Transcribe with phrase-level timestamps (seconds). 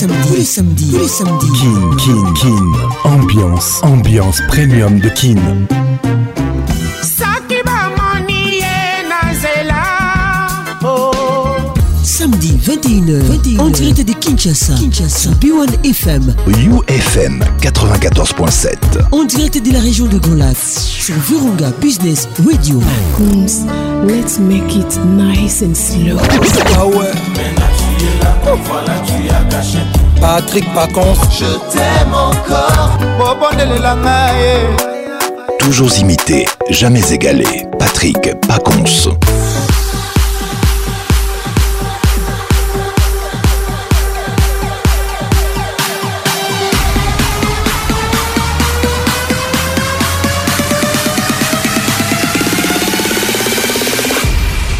[0.00, 1.46] Samedi, tous samedi.
[1.56, 2.64] Kin, Kin, Kin.
[3.02, 5.34] Ambiance, ambiance premium de Kin.
[10.84, 11.10] Oh.
[12.04, 18.68] Samedi 21h, 21h, en direct de Kinshasa, Kinshasa, B1 FM, UFM 94.7,
[19.10, 22.80] On direct de la région de Grand sur Virunga Business Radio.
[24.06, 26.18] Let's make it nice and slow.
[26.20, 27.77] Ah
[30.20, 32.98] Patrick Pacons Je t'aime encore
[35.58, 38.16] Toujours imité, jamais égalé Patrick
[38.48, 39.08] Paconce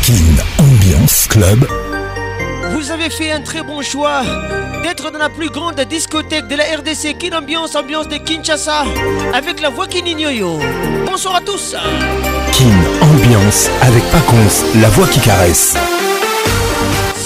[0.03, 0.15] Kin
[0.59, 1.67] Ambiance Club
[2.89, 4.23] vous avez fait un très bon choix
[4.83, 7.19] d'être dans la plus grande discothèque de la RDC.
[7.19, 8.83] Quelle ambiance, ambiance de Kinshasa
[9.35, 10.59] avec la voix Kininyoyo.
[11.05, 11.77] Bonsoir à tous.
[12.53, 15.77] Kin Ambiance avec Pacons, la voix qui caresse.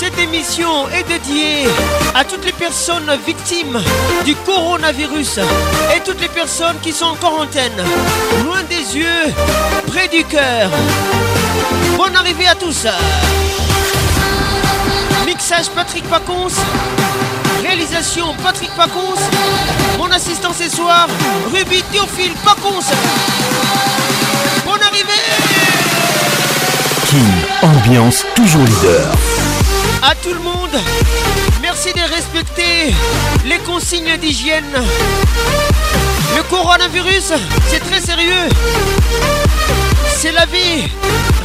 [0.01, 1.69] Cette émission est dédiée
[2.17, 3.81] à toutes les personnes victimes
[4.25, 5.39] du coronavirus
[5.97, 7.77] et toutes les personnes qui sont en quarantaine,
[8.45, 9.33] loin des yeux,
[9.87, 10.69] près du cœur.
[11.97, 12.85] Bonne arrivée à tous.
[15.77, 16.53] Patrick Pacons.
[17.61, 19.21] Réalisation Patrick Pacons.
[19.99, 21.07] Mon assistant ce soir,
[21.53, 22.83] Ruby Théophile Pacons.
[24.65, 25.23] Bonne arrivée
[27.05, 29.13] King, ambiance toujours leader.
[30.03, 30.81] À tout le monde,
[31.61, 32.95] merci de respecter
[33.45, 34.65] les consignes d'hygiène.
[36.35, 37.35] Le coronavirus,
[37.69, 38.49] c'est très sérieux
[40.17, 40.87] c'est la vie.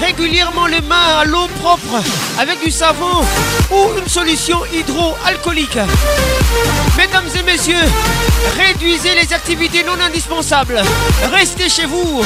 [0.02, 2.02] Régulièrement les mains à l'eau propre
[2.40, 3.24] avec du savon
[3.72, 5.80] ou une solution hydroalcoolique.
[6.98, 7.86] Mesdames et messieurs,
[8.60, 10.82] réduisez les activités non indispensables.
[11.32, 12.24] Restez chez vous.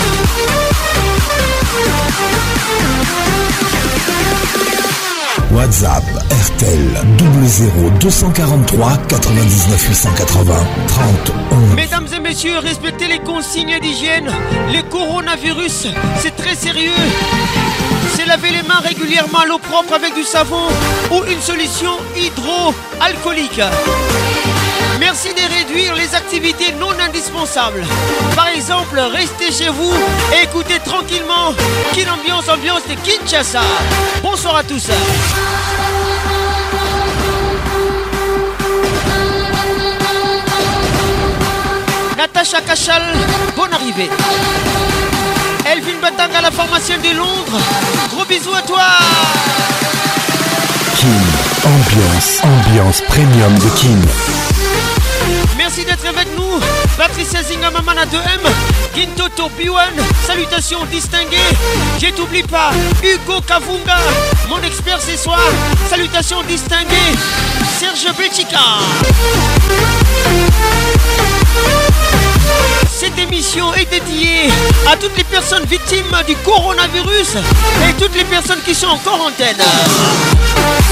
[5.52, 10.56] WhatsApp RTL 00243 99 880
[10.88, 14.32] 30 Mesdames et messieurs, respectez les consignes d'hygiène.
[14.70, 15.88] Le coronavirus,
[16.20, 16.92] c'est très sérieux.
[18.16, 20.68] C'est laver les mains régulièrement à l'eau propre avec du savon
[21.12, 23.62] ou une solution hydroalcoolique.
[25.02, 27.84] Merci de réduire les activités non indispensables.
[28.36, 29.92] Par exemple, restez chez vous
[30.40, 31.56] et écoutez tranquillement
[31.92, 33.62] Kinambiance, Ambiance Ambiance de Kinshasa.
[34.22, 34.84] Bonsoir à tous.
[42.16, 43.02] Natacha Cachal,
[43.58, 44.10] bonne arrivée.
[45.66, 47.60] Elvin Batang à la formation de Londres.
[48.16, 48.84] Gros bisous à toi.
[50.96, 54.50] Kin, ambiance, ambiance premium de Kin.
[55.64, 56.60] Merci d'être avec nous.
[56.98, 59.78] Patricia Zinga, Mamana 2M, Gintoto B1,
[60.26, 61.38] salutations distinguées.
[62.02, 62.72] Je t'oublie pas,
[63.04, 63.98] Hugo Kavunga,
[64.50, 65.38] mon expert ce soir.
[65.88, 67.16] Salutations distinguées,
[67.80, 68.58] Serge Betica
[73.16, 74.44] cette émission est dédiée
[74.92, 77.36] à toutes les personnes victimes du coronavirus
[77.90, 79.58] et toutes les personnes qui sont en quarantaine.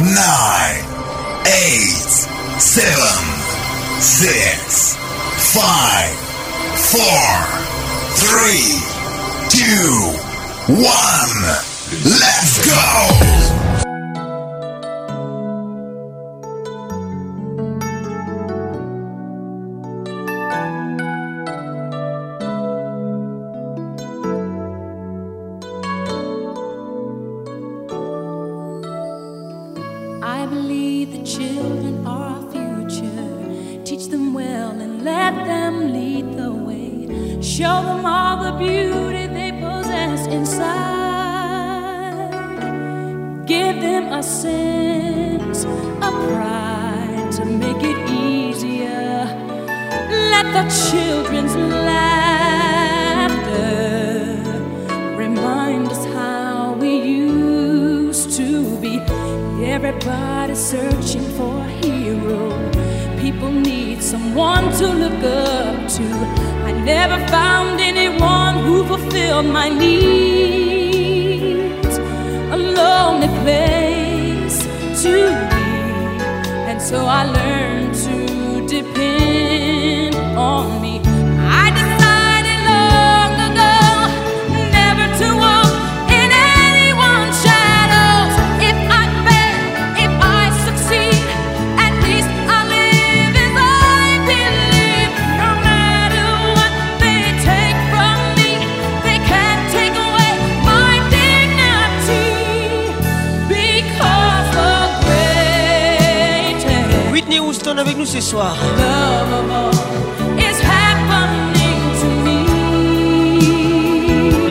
[0.00, 0.84] nine,
[1.46, 2.10] eight,
[2.58, 3.18] seven,
[4.00, 4.94] six,
[5.52, 6.14] five,
[6.86, 7.34] four,
[8.22, 8.70] three,
[9.50, 10.02] two,
[10.68, 11.64] one.
[12.04, 13.57] Let's go!
[50.70, 53.56] children's laughter
[55.16, 58.98] reminds us how we used to be.
[59.64, 62.52] Everybody searching for a hero.
[63.20, 66.02] People need someone to look up to.
[66.68, 71.96] I never found anyone who fulfilled my needs.
[72.52, 74.58] A lonely place
[75.02, 75.08] to
[75.50, 75.62] be,
[76.70, 78.12] and so I learned to
[78.66, 79.17] depend.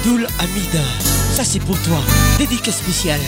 [0.00, 0.84] Abdul Amida,
[1.34, 1.96] Ça c'est pour toi.
[2.38, 3.20] Dédicace spéciale.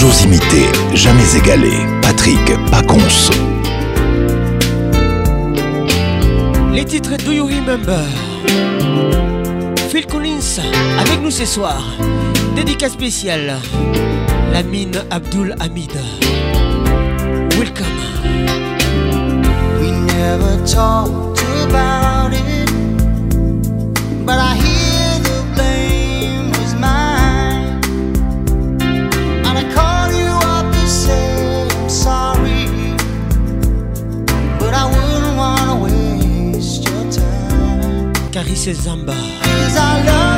[0.00, 0.62] toujours imité,
[0.94, 1.72] jamais égalé.
[2.02, 2.38] Patrick
[2.70, 3.30] Paconce.
[6.72, 8.04] Les titres Do You Remember
[9.90, 10.60] Phil Collins
[11.00, 11.82] avec nous ce soir.
[12.54, 13.56] Dédicace spéciale.
[14.70, 15.92] mine Abdul Hamid.
[17.58, 17.86] Welcome.
[19.80, 22.70] We never talked about it,
[24.24, 24.67] but I
[38.38, 40.37] Tari Sezamba.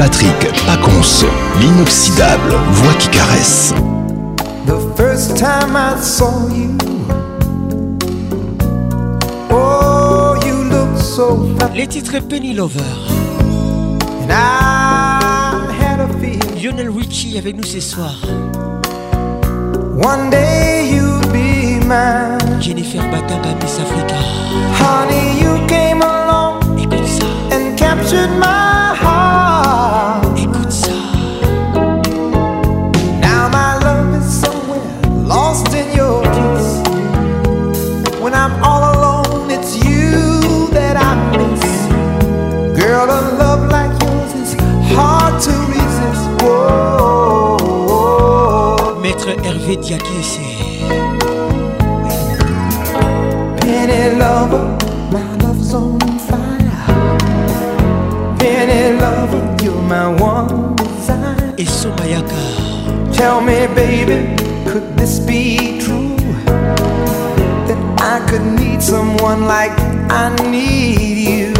[0.00, 1.26] Patrick Paconce,
[1.60, 3.74] l'inoxydable voix qui caresse.
[4.66, 6.74] The first time I saw you,
[9.50, 12.80] oh, you look so Les titres Penny Lover.
[14.22, 16.08] And I had a
[16.56, 18.14] Lionel Richie avec nous ce soir.
[20.02, 22.58] One day you'll be mine.
[22.58, 24.16] Jennifer Bataba Miss Africa.
[24.80, 26.62] Honey, you came along.
[26.78, 27.26] Écoute ça.
[27.54, 28.79] And captured my
[69.30, 69.72] someone like
[70.10, 71.52] I need you.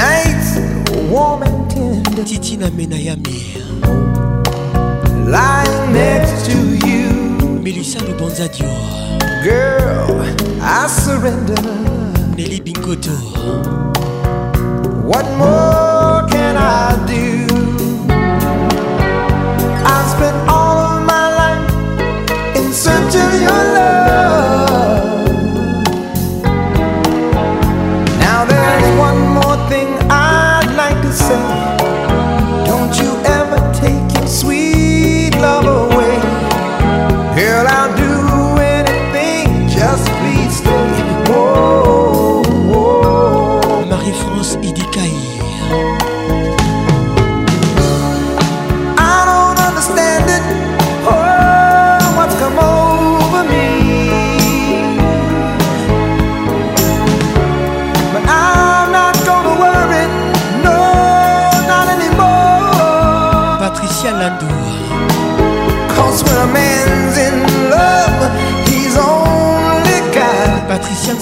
[0.00, 0.50] Nights
[1.12, 2.24] warm and tender.
[2.30, 3.40] Titina Menayami.
[5.36, 6.58] Lying next to
[6.90, 7.08] you.
[7.66, 8.70] Melissa de Bonzadio.
[9.42, 10.20] Girl,
[10.60, 11.62] I surrender.
[12.36, 13.16] Nelly Bingoto.
[15.10, 17.29] What more can I do?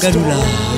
[0.00, 0.77] Galula.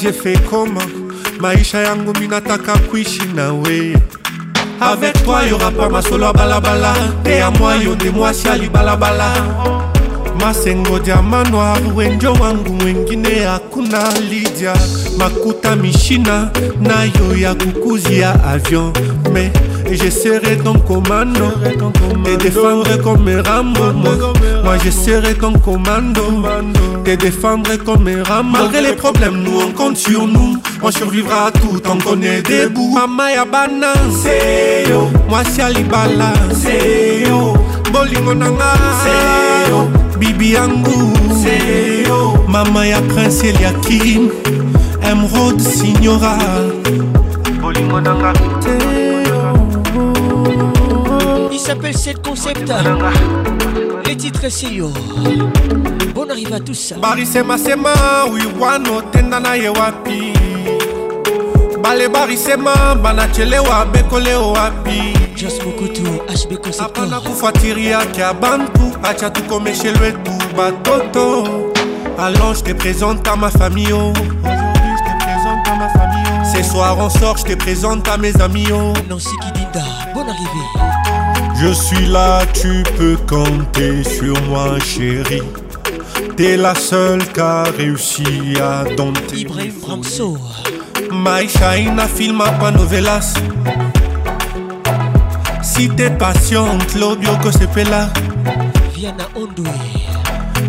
[0.03, 0.81] jefekoma
[1.39, 3.95] maisha yangu minataka kuishi na we
[4.81, 9.31] avec toi y'aura pas masolo ya balabala mpe ya mwa yo nde mwasi ya libalabala
[10.39, 14.73] masengo diama noir wenjo wangu mwengine akuna lidia
[15.17, 18.93] makuta mishina na yo ya kukuzi ya avion
[19.33, 19.51] mais
[19.95, 21.51] Je serai ton commando
[22.23, 23.93] Te défendre comme un Rambo
[24.63, 26.21] Moi je serai ton commando
[27.05, 31.47] Te défendre comme mes Rambo Malgré les problèmes nous on compte sur nous On survivra
[31.47, 33.45] à tout tant qu'on est debout Mama ya
[34.19, 36.33] C'est yo Moi si Alibala
[37.27, 37.53] yo.
[37.91, 38.73] Bolingo nanga
[39.69, 39.87] yo
[40.19, 41.13] Bibi Angu
[42.07, 44.31] yo Mama ya Prince Eliakim
[45.03, 46.35] Emerald Signora
[47.61, 48.33] Bolingo nanga
[48.95, 49.02] yo
[51.63, 52.59] s'appelle cette concept
[54.05, 54.91] Les titres c'est yo
[56.13, 57.89] Bon arrive à tout ça barisema sema
[58.31, 60.33] wiwa notenda naye wapi
[61.81, 65.13] bale barisema banachelewa bekoleo wapi
[66.79, 67.21] hapana
[68.13, 71.71] kia bantu acha le lwetu batoto
[72.19, 74.11] alors je te présente à ma famille oh.
[76.55, 78.93] Ce soir on sort, je te présente à mes amis oh.
[79.09, 79.81] Nancy Kidinda,
[80.13, 80.82] bon arrivée
[81.65, 85.41] je suis là, tu peux compter sur moi, chérie.
[86.35, 88.25] T'es la seule qui a réussi
[88.61, 89.37] à dompter.
[89.37, 89.71] Ibrahim
[90.03, 90.37] shine
[91.11, 93.35] My China filma pas novelas.
[95.61, 98.09] Si t'es patiente, Claudio Cosepela.
[98.93, 99.69] Viana Ondoué.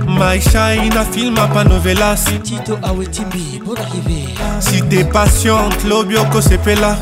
[0.06, 2.26] My China filma pas novelas.
[2.44, 4.26] Tito Awetimbi, bon arrivé
[4.60, 6.96] Si t'es patiente, Claudio Cosepela.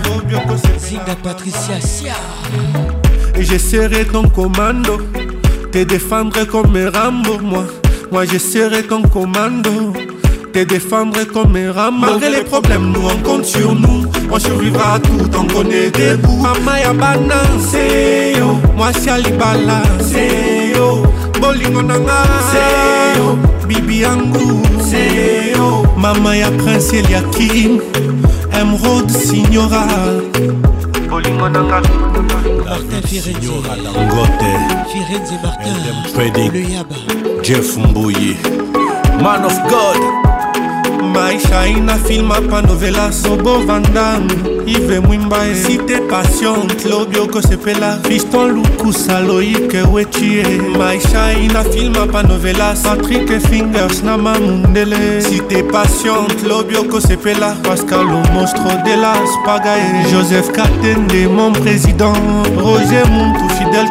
[0.78, 2.14] Zinga Patricia Sia.
[3.44, 4.98] je serai ton commando.
[5.72, 7.64] Te défendrai comme Rambo, moi.
[8.10, 9.70] Moi, je serai ton commando.
[10.52, 14.96] Te défendre comme un ram Malgré les problèmes, nous on compte sur nous On survivra
[14.96, 17.36] à tout tant qu'on est debout Mama ya bana,
[17.70, 21.04] seyo Mwasi alibala, seyo
[21.40, 27.80] Bolingo nanga, seyo Bibi yangu, seyo Mama ya prince Eliakim
[28.52, 29.86] Emerald Signora
[31.12, 32.88] bolingo na kaingote
[34.94, 35.38] firenze
[36.16, 36.96] martinleyaba
[37.42, 38.36] jeff mbuyi
[39.22, 39.98] man of god
[41.04, 44.51] maishaina filma panovela sobo vandamu
[45.00, 50.42] mouimbae, si t'es Passion Claudio Kosepela Fiston Lukusa Loïc Wetie
[50.78, 54.96] Maisha Ina Filma Panovela Patrick Fingers Nama Mundele
[55.48, 62.12] t'es Passion Claudio Kosepela Pascal Le de la Spagae Joseph Katende Mon Président
[62.58, 63.86] Roger Muntu Fidel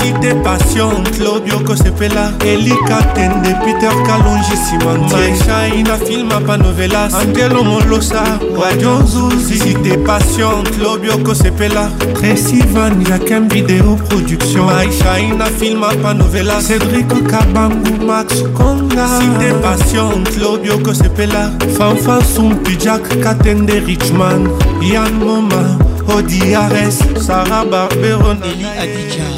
[0.00, 7.62] Si t'es Passion Claudio Kosepela Eli Katende Peter Kalonji Simantie Maisha Ina Filma Panovelas Angelo
[7.62, 8.24] Molosa
[8.56, 16.14] Radio Zuzi si t'es patiente, lobio kosepela Tresivan yakem vidéo production Aisha ina film pas
[16.14, 19.06] novela Cédric Kabangu Max Konga
[19.38, 20.78] t'es patiente, lobio
[21.14, 21.50] péla.
[21.76, 24.48] Fanfan Sumpi Jack Katende Richman
[24.80, 25.76] Yann Moma
[26.16, 29.28] Odiares Sarah Barberon Eli Adija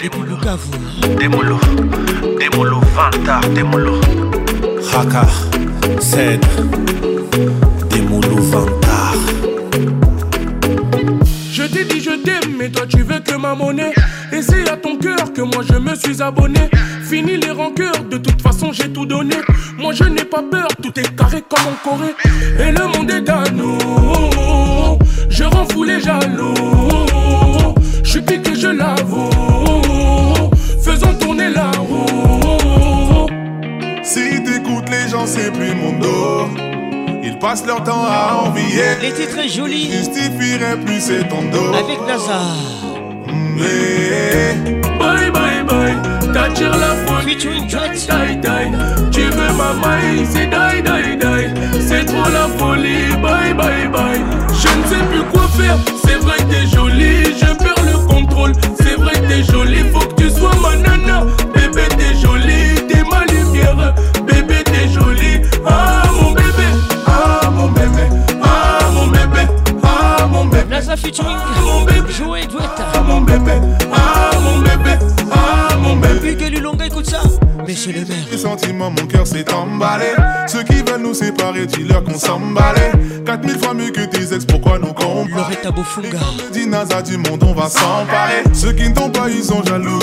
[0.00, 0.38] Demolo
[1.18, 1.58] Demolo
[2.38, 4.00] Demolo Vanta Demolo
[4.92, 5.26] Haka
[6.00, 6.40] ced,
[7.90, 8.99] Demolo Vanta
[12.60, 13.92] mais toi tu veux que ma monnaie.
[14.32, 16.68] Et c'est à ton cœur que moi je me suis abonné.
[17.08, 19.36] Fini les rancœurs, de toute façon j'ai tout donné.
[19.78, 22.14] Moi je n'ai pas peur, tout est carré comme en Corée.
[22.60, 24.98] Et le monde est à nous.
[25.30, 26.54] Je rends fou les jaloux.
[28.04, 29.30] Je suis piqué, je l'avoue.
[30.82, 33.26] Faisons tourner la roue.
[34.02, 36.46] Si t'écoutes les gens, c'est plus mon dos.
[37.22, 38.82] Ils passent leur temps à envier.
[39.02, 39.90] Les titres jolis.
[39.90, 41.74] Justifieraient plus c'est ton dos.
[41.74, 42.56] Avec Nazar.
[44.98, 45.96] Bye Bye bye bye.
[46.54, 47.36] tiré la folie.
[47.36, 47.60] Tu veux
[49.52, 50.24] ma maille.
[50.30, 51.48] C'est die die die.
[51.86, 53.10] C'est trop la folie.
[53.22, 54.22] Bye bye bye.
[54.48, 55.76] Je ne sais plus quoi faire.
[56.02, 57.48] C'est vrai que t'es jolie.
[77.00, 77.22] écoute ça.
[77.66, 78.24] monsieur le maire.
[78.30, 80.12] Mes sentiments, mon cœur s'est emballé.
[80.46, 82.92] Ceux qui veulent nous séparer, dis-leur qu'on s'emballait.
[83.24, 86.18] 4000 fois mieux que tes ex, pourquoi nous comparer Loretta Bofunga.
[86.68, 88.44] Nasa, du monde, on va s'emparer.
[88.52, 89.98] Ceux qui ne t'ont pas, ils sont jaloux.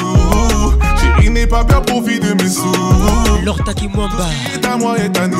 [1.00, 2.72] Chérie, n'est pas peur, profite de mes sous.
[3.46, 4.04] Lorta qui bah.
[4.54, 5.38] est à moi et à nous.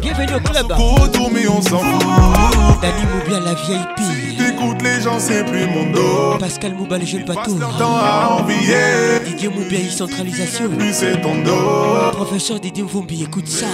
[0.00, 0.68] Bienvenue au club.
[0.74, 2.82] Pour retourner, on s'en fout.
[2.82, 4.31] Dani la vieille pire.
[4.68, 6.38] Toutes les gens, c'est plus mon dos.
[6.38, 9.18] Pascal Mouba, les jeunes passe leur temps à envier.
[9.26, 10.70] Didier Moubia, centralisation.
[12.12, 13.66] Professeur Didier Mvumbi, écoute ça.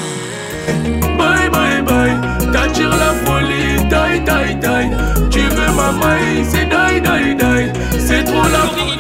[1.18, 2.16] Bye bye bye,
[2.52, 5.28] t'attires la folie, die die die.
[5.30, 8.00] Tu veux ma maille, c'est die die die.
[8.00, 8.98] C'est trop la folie.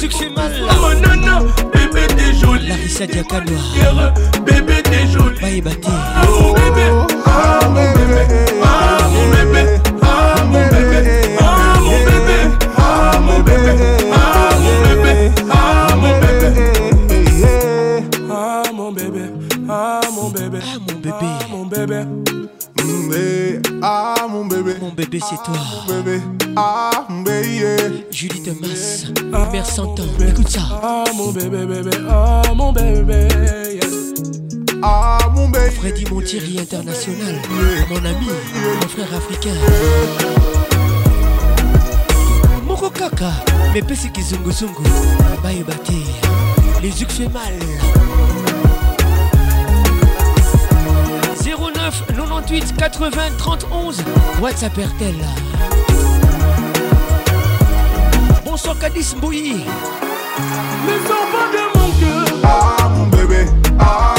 [0.00, 1.40] Musique c'est mal Oh nana,
[1.74, 4.14] bébé t'es jolie Larissa Diakanoa
[4.46, 5.88] Bébé t'es jolie Baye Baté
[6.24, 6.86] Oh bébé,
[7.26, 8.22] ah mon bébé,
[8.62, 9.27] ah mon
[25.20, 25.54] c'est toi.
[25.60, 26.22] Ah, bébé,
[26.56, 26.90] ah,
[27.24, 28.06] bébé.
[28.10, 30.60] Julie Thomas, ah, mère Santan, écoute ça.
[30.82, 33.28] Ah, mon bébé, bébé, ah, mon bébé.
[33.32, 33.80] Yeah.
[34.82, 35.70] Ah, mon bébé.
[35.70, 37.36] Freddy Montieri international,
[37.90, 38.26] mon ami,
[38.80, 39.54] mon frère africain.
[42.66, 43.32] Moko kaka,
[43.74, 44.82] mepesi kizunguzungu,
[45.42, 45.94] bate.
[46.82, 47.58] les yeux fait mal.
[52.14, 53.96] 98 80 31
[54.40, 55.14] WhatsApp RTL.
[58.44, 59.64] Bonsoir Kadis Mbouyi
[60.86, 62.38] Ne sors pas de mon cœur.
[62.44, 63.46] Ah mon bébé.
[63.78, 64.14] Ah.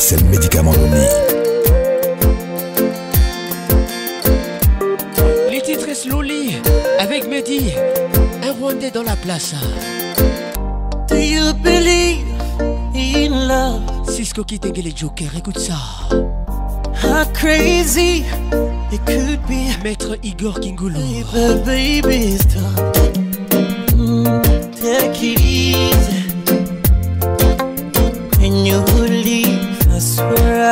[0.00, 1.14] c'est le Médicament de nuit.
[5.50, 6.56] Les titres Slowly
[6.98, 7.72] avec Mehdi,
[8.42, 9.54] un Rwandais dans la place.
[11.08, 12.24] Do you believe
[12.94, 14.08] in love?
[14.10, 15.74] Cisco qui les Joker, écoute ça.
[17.02, 18.24] How crazy
[18.92, 19.68] it could be.
[19.84, 20.98] Maître Igor Kingulo.
[21.66, 22.36] Baby, baby,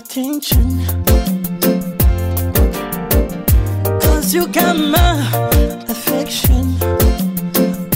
[0.00, 0.66] attention.
[4.04, 5.14] Cause you got my
[5.94, 6.64] affection.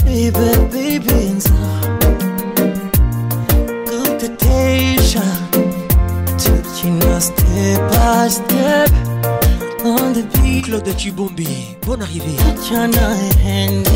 [0.05, 1.57] Baby, baby, and so
[3.89, 5.31] good temptation.
[6.45, 8.89] Taking us step by step.
[9.99, 10.65] On the beat.
[10.65, 12.35] Claude Chibombi, bonne arrivée.
[12.43, 12.95] Put your hand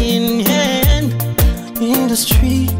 [0.01, 1.13] in hand
[1.81, 2.79] in the street.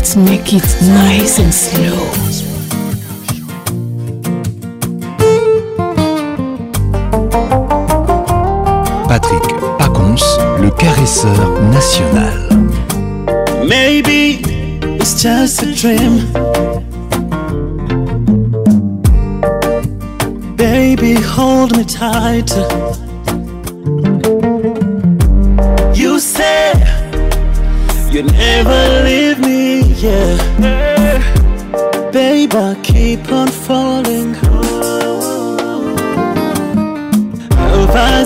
[0.00, 2.06] Let's make it nice and slow.
[9.08, 9.42] Patrick
[9.80, 10.22] Pacons,
[10.60, 12.68] le caresseur national.
[13.66, 14.38] Maybe
[15.00, 16.28] it's just a dream.
[20.56, 22.52] Baby, hold me tight.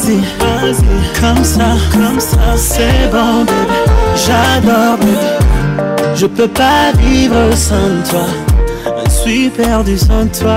[0.02, 0.16] vas-y,
[0.60, 3.44] vas-y, comme ça, comme ça, c'est bon,
[4.16, 6.10] J'adore, bébé.
[6.16, 8.26] Je peux pas vivre sans toi.
[9.06, 10.56] Je suis perdu sans toi,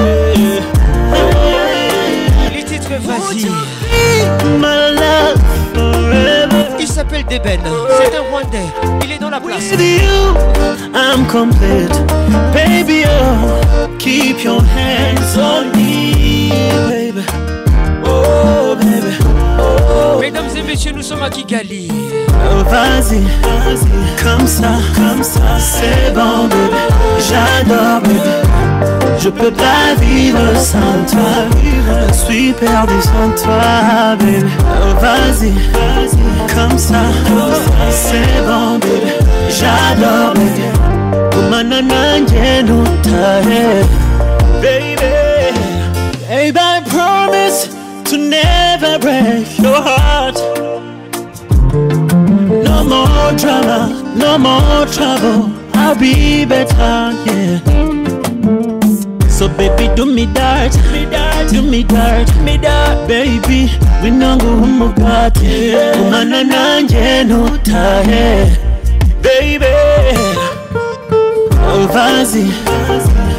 [1.15, 3.72] oh, Les titres, vas-y.
[6.79, 9.73] Il s'appelle Deben, c'est un Rwandais, il est dans la place.
[10.95, 11.95] I'm complete.
[12.53, 16.51] Baby, oh, keep your hands on me,
[16.89, 17.23] baby.
[18.05, 19.13] Oh, baby.
[20.21, 21.91] Mesdames et messieurs, nous sommes à Kigali.
[22.29, 23.23] Oh, vas-y,
[24.23, 26.77] comme ça, comme ça, c'est bon, baby.
[27.29, 28.49] J'adore, baby.
[29.19, 31.99] Je peux pas vivre sans toi.
[32.09, 34.45] Je suis perdu sans toi, baby.
[34.61, 35.53] Oh, vas-y,
[36.55, 37.01] comme ça,
[37.91, 39.13] c'est bon, baby.
[39.49, 40.65] J'adore, baby.
[41.31, 43.85] Kumanana njenu tahe,
[44.61, 44.97] baby.
[46.29, 47.69] Baby, I promise
[48.07, 50.39] to never break your heart.
[52.65, 55.51] No more drama, no more trouble.
[55.75, 57.42] I'll be better, yeah.
[59.63, 63.07] Baby, do me dirt, me dirt, do me dirt, me dirt.
[63.07, 63.71] Baby,
[64.03, 65.93] winangu umugati, yeah.
[65.95, 68.57] kumana nanje nutahe.
[69.23, 69.73] Baby,
[70.75, 72.51] oh vas-y,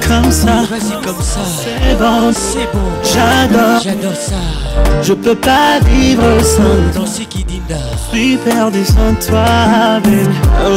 [0.08, 1.44] comme ça, vas-y comme ça.
[1.46, 2.88] C'est bon, c'est bon.
[3.04, 5.02] J'adore, j'adore ça.
[5.02, 7.84] Je peux pas vivre sans danser qui dinda
[8.14, 10.30] suis perdu sans toi, baby.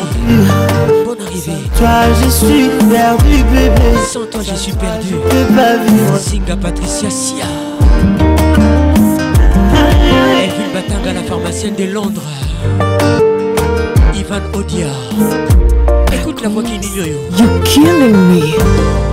[1.06, 1.52] Bonne arrivée.
[1.78, 3.98] toi, je suis perdu, bébé.
[4.12, 5.08] Sans toi, je suis perdu.
[5.12, 6.18] Je peux pas vivre.
[6.18, 7.46] Singa Patricia Sia.
[10.28, 12.22] matin Batanga, la pharmacienne de Londres.
[14.16, 14.88] Ivan Odia.
[16.14, 17.04] Écoute la voix qui dit yo.
[17.38, 19.11] You're killing me.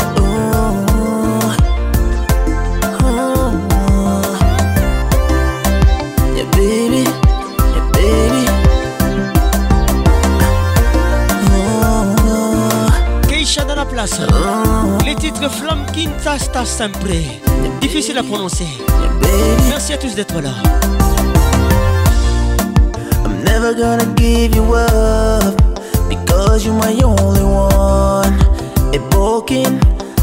[16.39, 17.21] Rasta Sempre.
[17.81, 18.69] Difficile à prononcer.
[19.69, 20.55] Merci à tous d'être là.
[23.25, 25.43] I'm never gonna give you up
[26.09, 28.39] because you're my only one.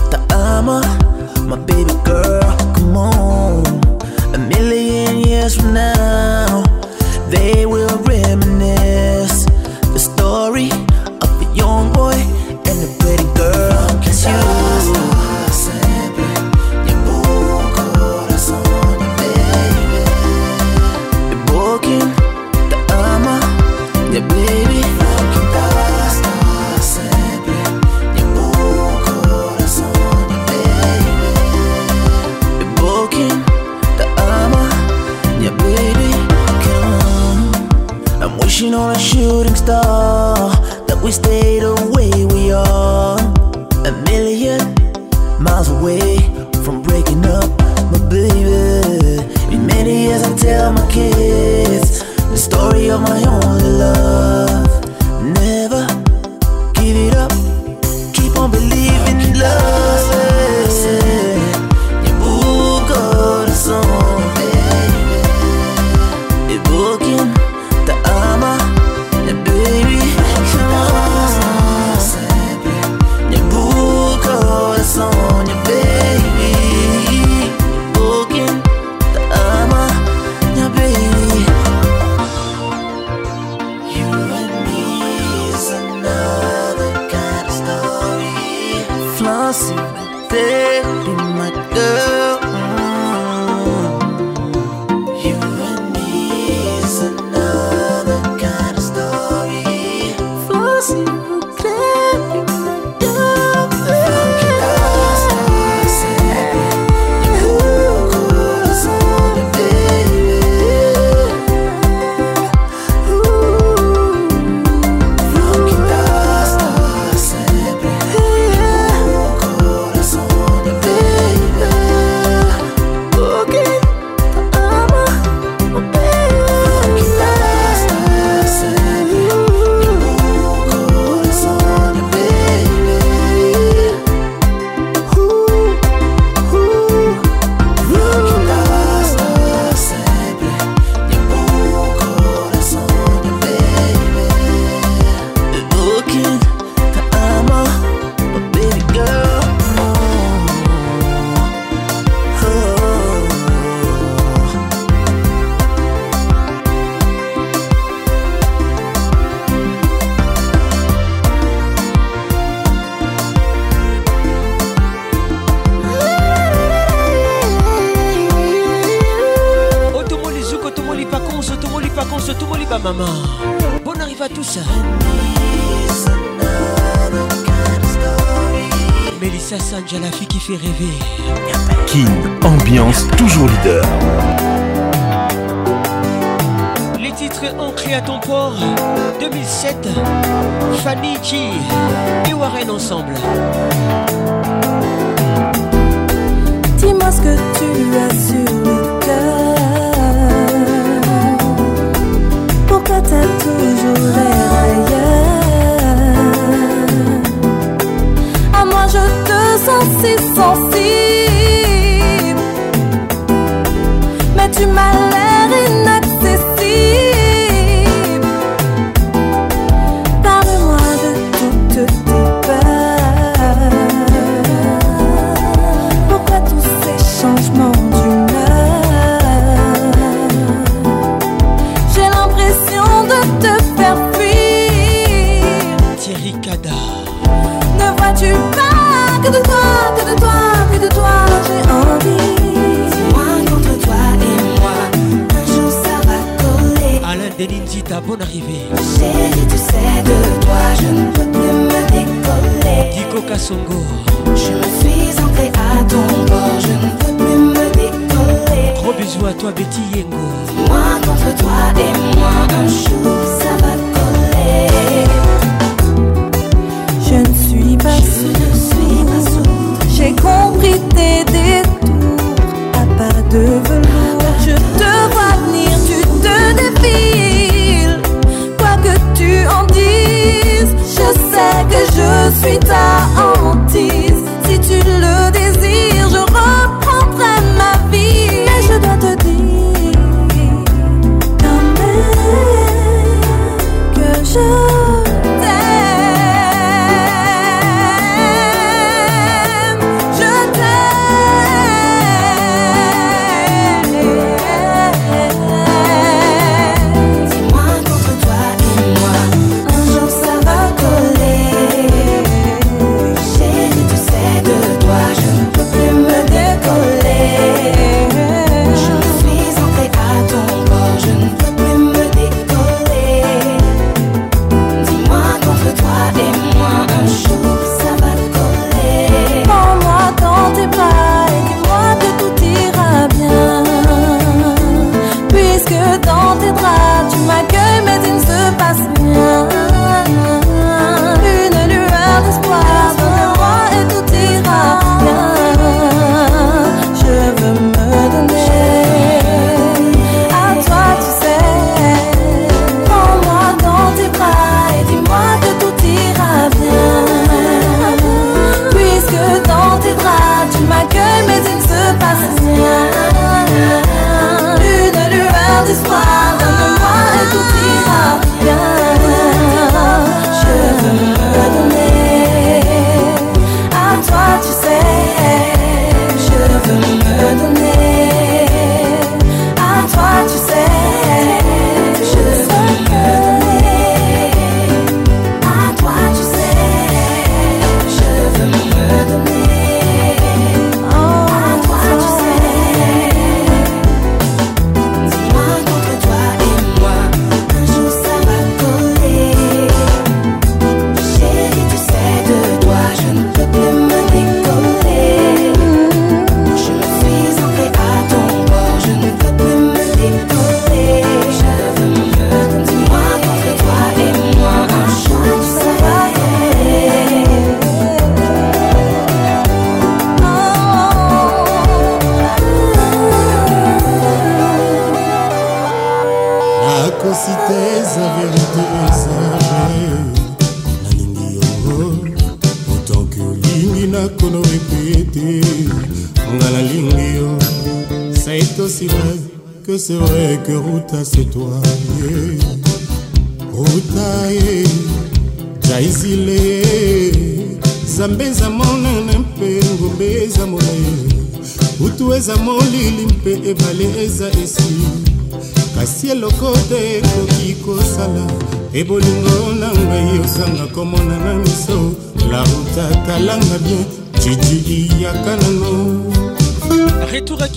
[0.09, 0.79] ta Ta'ama,
[1.45, 2.41] my baby girl,
[2.73, 3.63] come on.
[4.33, 6.04] A million years from now.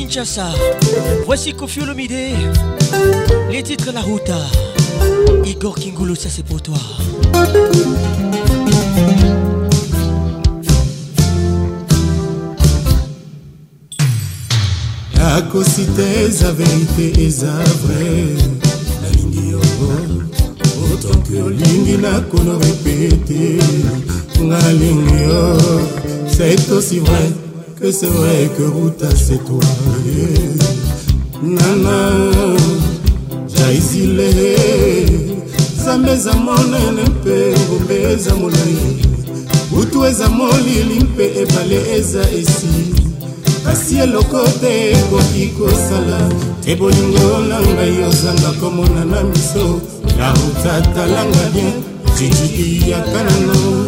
[0.09, 0.49] Kinshasa.
[1.27, 2.33] Voici Kofi Olomide.
[3.51, 4.31] Les titres La Route.
[5.45, 6.75] Igor Kingoulou, ça c'est pour toi.
[15.15, 18.39] nakosi te eza verite eza vrai
[19.03, 19.61] nalingi yo
[20.93, 23.59] otonki olingi nakono repete
[24.41, 25.57] ngalingi yo
[26.31, 27.33] c'est aussi vrai
[27.89, 29.61] Et c'est vrai que Ruta c'est toi
[31.43, 32.21] Nana
[33.49, 34.21] jaizile
[35.79, 38.77] nzambe eza monene mpe ngombe eza molai
[39.73, 42.93] butu eza molili mpe ebale eza esi
[43.65, 46.19] kasi eloko te ekoki kosala
[46.65, 49.81] te bolingo na ngai ozanga komona na miso
[50.19, 51.73] na ruta talanga bien
[52.19, 53.88] jijiki ya kanano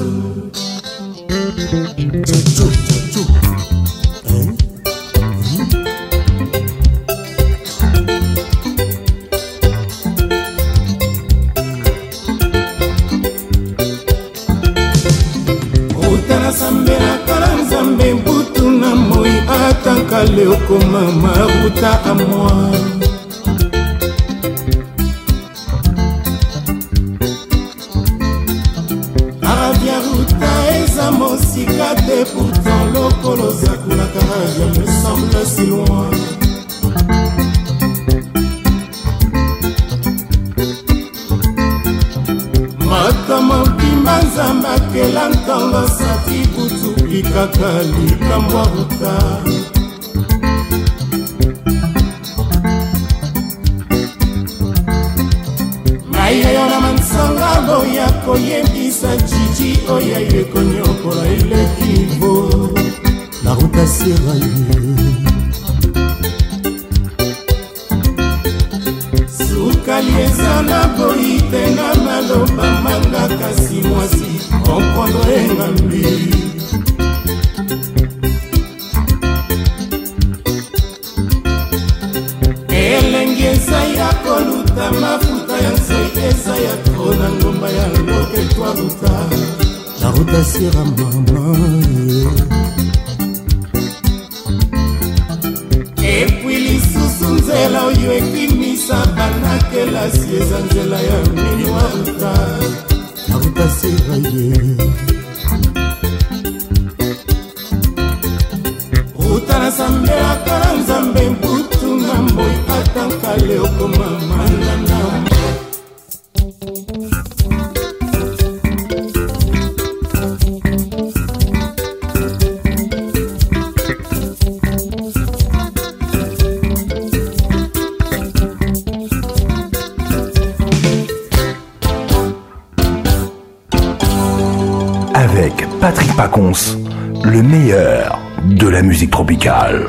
[135.41, 136.77] avec Patrick Pacons,
[137.25, 139.87] le meilleur de la musique tropicale.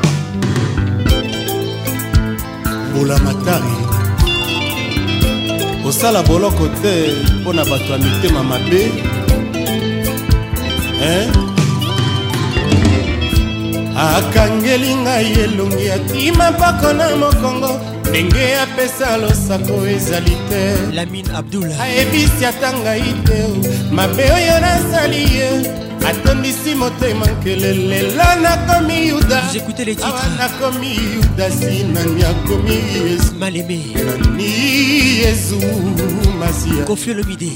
[2.94, 3.74] Bola matari
[5.82, 6.94] kosala boloko côté,
[7.40, 8.82] mpo na bato ya mitema mabe
[11.04, 11.28] hein?
[14.12, 16.86] akangeli ngai elongi atima mpako
[17.22, 23.38] mokongo ndenge apesa losako ezali te lamin abdula ayebisi ata ngai te
[23.96, 25.48] mabe oyo nasali ye
[26.08, 29.38] atondisi motema nkele lelo nakomi yuda
[30.08, 33.34] awa nakomi yuda si nani akomi yesu
[34.36, 34.52] nani
[35.22, 35.58] yesu
[36.42, 37.52] masia kofi olobide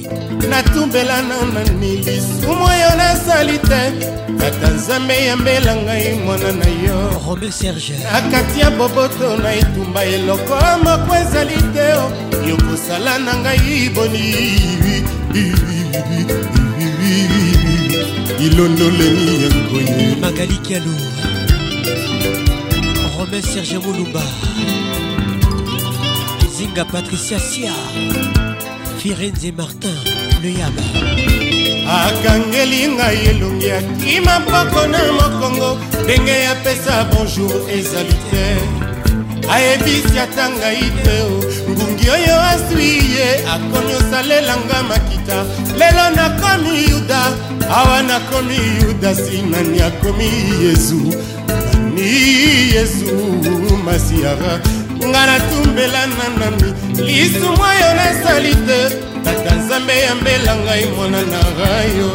[0.50, 3.82] natumbelana nani lisumu oyo nasali te
[4.38, 10.54] tata nzambe yambela ngai mwana na yo robe serge nakati ya boboto na etumba eloko
[10.84, 11.86] moko ezali te
[12.48, 14.26] yokosala na ngai boni
[18.44, 20.92] ilondoleni ya nkoye magali kialo
[23.18, 24.22] romain serge molumba
[26.56, 27.72] zinga patricia sia
[29.06, 29.98] firenze martin
[30.42, 30.84] leyaba
[32.04, 35.70] akangeli ngai elongi akima mpoko na mokongo
[36.04, 38.44] ndenge apesa bonjour ezali te
[39.54, 41.16] ayebisi ata ngai te
[41.70, 45.38] ngungi oyo aswi ye akomi osalelanga makita
[45.78, 47.20] lelo nakomi yuda
[47.78, 50.26] awa nakomi yuda sinani akomi
[50.62, 51.02] yezu
[51.76, 52.10] nani
[52.74, 53.14] yezu
[53.84, 56.68] masiara nga natumbela nanami
[57.06, 58.80] lisumu oyo nasali te
[59.24, 62.10] tata nzambe yambela ngai mwana na rayo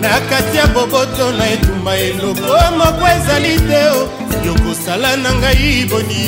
[0.00, 3.80] na kati ya boboto na etumba eloko moko ezali te
[4.46, 6.22] yokosala na ngai boni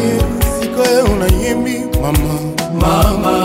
[0.57, 2.33] sikoyo nayemi mama
[2.79, 3.35] mama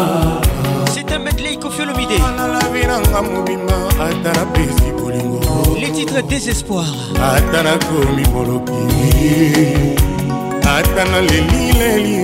[1.60, 6.86] kofiolomide alalami nanga mobima ata napesi bolingo les titres désespoir
[7.22, 8.80] ata nakomi moloki
[10.64, 12.16] ata naleli leli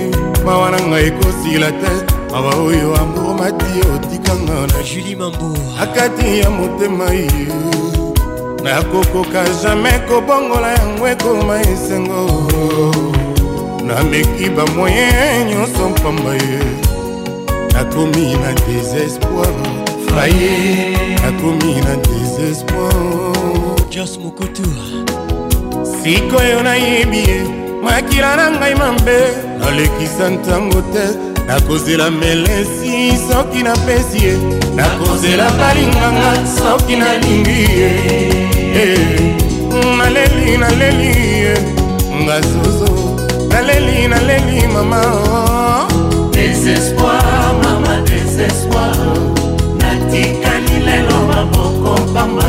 [0.45, 1.91] mawa na ngai ekosila te
[2.31, 5.47] mawa oyo amour mati otikanga na juli mambo
[5.83, 7.29] akati ya motema ye
[8.63, 12.23] nakokoka jamai kobongola yango ekoma esengo
[13.87, 15.05] nameki bamoye
[15.49, 16.86] nyonso pamba ye
[17.77, 19.53] nakomi na désespoir
[20.09, 22.93] faye nakomi na désespoir
[23.91, 24.63] jos mokutu
[26.03, 27.37] sikoyo nayebi ye
[27.83, 29.19] makila na ngai mabe
[29.59, 31.05] nalekisa ntango te
[31.47, 32.93] nakozela melesi
[33.29, 34.33] soki napesi ye
[34.77, 37.91] nakozela balinganga soki nalingi ye
[38.81, 39.35] eh,
[39.97, 41.11] naleli naleli
[41.43, 41.53] ye
[42.23, 42.91] ngazozo
[43.51, 45.01] naleli naleli mama
[46.47, 48.95] désespoir mama désespoir
[49.83, 52.47] natikali lelo maboko pamba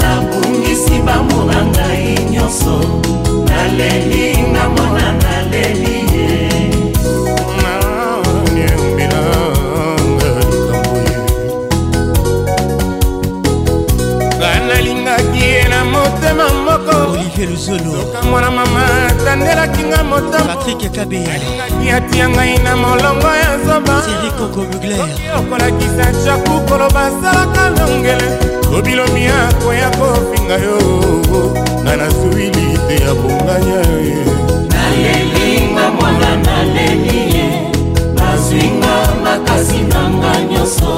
[0.00, 2.76] nabungisi bamona ngai nyonso
[3.48, 5.99] naleli nga mona naleli
[17.40, 18.80] mike luzolomwana mama
[19.10, 28.28] atandelaki nga motamopatrik kabeyalingaki atia ngai na molongo ya zobaokolakisa jaku koloba asalaka longele
[28.78, 30.78] obilomi akoya kofinga yo
[31.84, 34.18] nga nasuwili te ya bonganya ye
[34.68, 37.46] nalelinga mwana naleli ye
[38.20, 40.92] bazwinga makasi na nga nyonso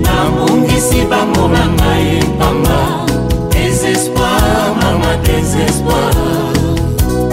[0.00, 2.78] nabongisi bango na ngai mpanga
[3.50, 4.29] desespoir
[4.82, 6.12] mama désespoir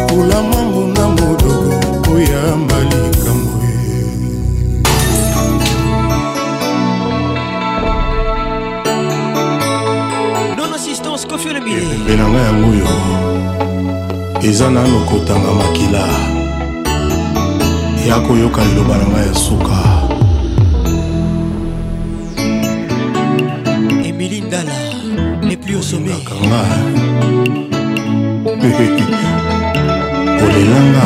[0.10, 1.76] kolama ngonga modoko
[2.06, 3.76] koyamba likambo ye
[4.06, 4.28] empe
[12.20, 12.88] na ngai yango oyo
[14.50, 16.04] eza nano kotanga makila
[18.08, 19.78] ya koyoka liloba na ngai ya suka
[25.88, 26.62] osomekanga
[30.46, 31.06] olelanga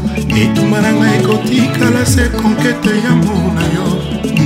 [0.44, 3.88] etuma nanga ekotikala se konkete ya mor na yo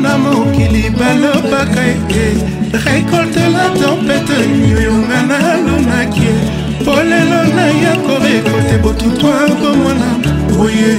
[0.01, 2.25] na mokili balobaka ete
[2.73, 4.39] récolte la tempete
[4.71, 6.29] yoyonga nalonaki
[6.85, 10.09] polelo na yango rekote botutwa komona
[10.65, 10.95] oye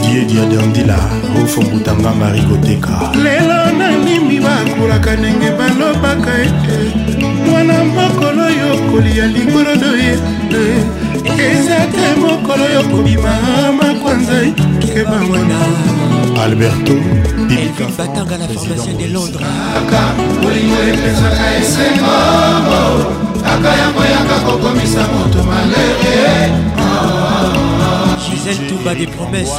[0.00, 0.98] didie diadandila
[1.42, 6.76] ofombutanga marikoteka lelo nanimbi bakulaka ndenge balobaka ete
[7.50, 13.32] mwana mokolo yo kolia ligorodo ye eza te mokolo yo kobima
[13.76, 14.34] makwanza
[14.80, 15.60] keba wana
[16.42, 16.94] alberto
[17.98, 20.02] batanga la fondation de londresaka
[20.46, 22.82] olingo epesaka esengamo
[23.52, 26.52] aka yango yaka kokomisa moto malere
[28.26, 29.50] Gisèle Touba des promesses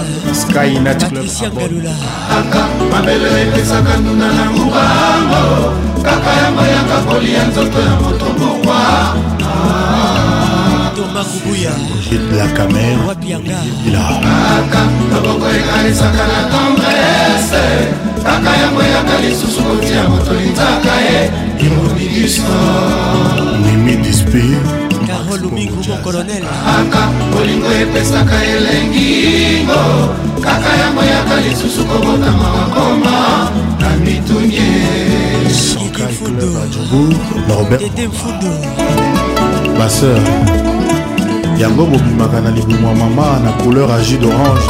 [0.85, 1.91] Patricia Galula
[2.31, 9.34] Aka mabele epesaka nduna na ngubango kaka yango yaka kolia nzoto ya moto mokwa
[11.15, 11.71] makubuya
[12.35, 12.99] la camère
[15.11, 17.65] loboko ekanisaka na tendrese
[18.19, 21.19] kaka yango eyaka lisusu kotia moto linzaka ye
[21.63, 22.51] imobiguso
[23.63, 24.43] mimi dispe
[25.07, 26.43] karolumingu mokolonel
[26.83, 27.01] aka
[27.31, 29.83] bolingo epesaka elengingo
[30.43, 33.15] kaka yango eyaka lisusu kobotama makoma
[33.79, 34.67] na mitunye
[37.47, 37.79] Norbert
[39.79, 40.21] Ma sœur
[41.59, 44.69] yango bobimaka na libumu ya mama na couleur ya jus d'orange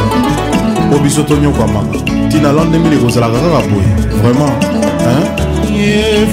[0.92, 1.90] po biso tonyokwamaka
[2.28, 4.54] ntina landemile kozalaka kaka boye vraiment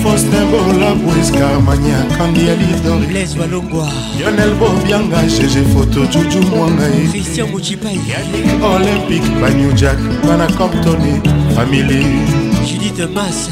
[0.03, 3.89] faustin bolabo escarmania kandi ya lidorblesbalongwa
[4.19, 9.97] lionel bobianga gg foto juju mwangai christian mochipai yanik olympique banew jack
[10.29, 11.21] bana comptone
[11.57, 13.51] famili Judith Massa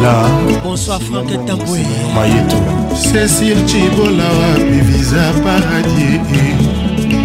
[0.00, 1.80] kabila bonsoir frank tambwe
[2.14, 2.56] mayeto
[3.12, 4.28] cécile cibola
[4.70, 6.20] bibiza paradie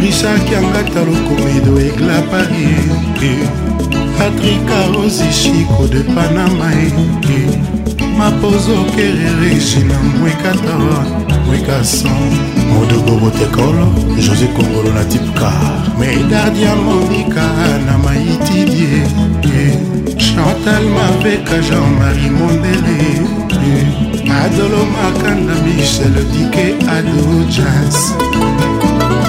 [0.01, 3.39] richard kiangata lokomedo egla paris
[4.17, 6.71] patrika ozichiko de panama
[8.17, 10.75] mapozo kerere gina mwekata
[11.47, 12.29] mwekason
[12.73, 13.87] modogo botekolo
[14.19, 17.41] josé kongolo na tipkar meda diamondika
[17.85, 19.03] na maitidie
[20.35, 22.97] chantal mabeka jean-marie mondele
[24.27, 26.65] madolo makanda michel dike
[26.97, 27.99] adojans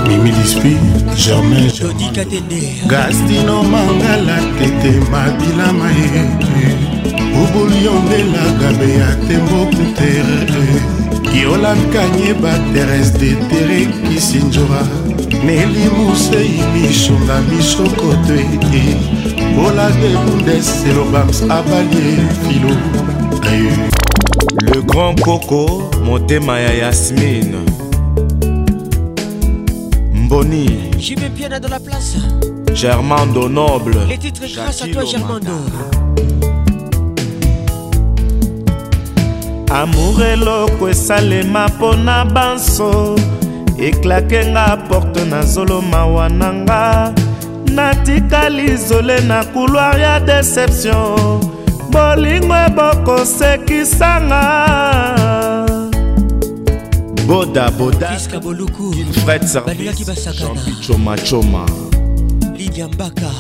[0.09, 0.75] mimi dispi
[1.23, 1.71] germain
[2.91, 6.13] gastino mangala tete mabila maye
[7.43, 10.96] ubuliyondelaga be ya tembo kutere
[11.43, 14.81] yolamkanye baterese de tere kisinjora
[15.45, 22.77] neli musei mishonga mishoko te bola de bundes elobams abalie filo
[24.71, 27.59] le grand koko motema ya yasmine
[30.15, 30.69] mboni
[30.99, 32.17] jimé piana dans la place
[32.75, 36.06] germando noble les titres grâce à toi germando Manda.
[39.73, 43.19] amour eloko esalema mpo na banso
[43.79, 47.13] eklake nga porte nazoloma wana nga
[47.75, 51.41] natikali zole na couloir ya deception
[51.91, 54.43] bolingo ebokosekisanga
[57.27, 58.95] bodabodaska boluku
[59.25, 60.05] fred service
[60.39, 61.67] jean-pichomachoma
[62.57, 63.31] lidia mbaka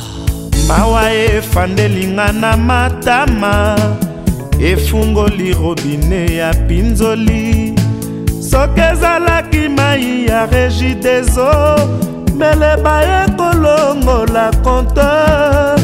[0.68, 3.74] mawa efandelinga na matama
[4.61, 7.75] efungoli robine ya mpinzoli
[8.51, 11.51] soki ezalaki mai ya regi deso
[12.37, 15.79] meleba ekolongola konteur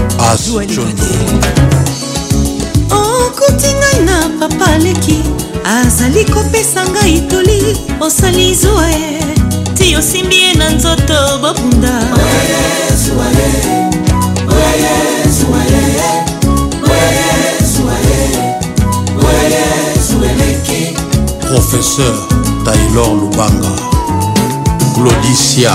[0.00, 0.36] ah,
[2.94, 5.18] okuti ngai na papa leki
[5.78, 7.60] azali kopesa ngai toli
[8.06, 8.88] osali zwa
[9.74, 12.20] ti osimbi ye na nzoto bobunda oh.
[21.46, 22.26] professeur
[22.64, 23.70] taylor lubanga
[24.94, 25.70] claudicia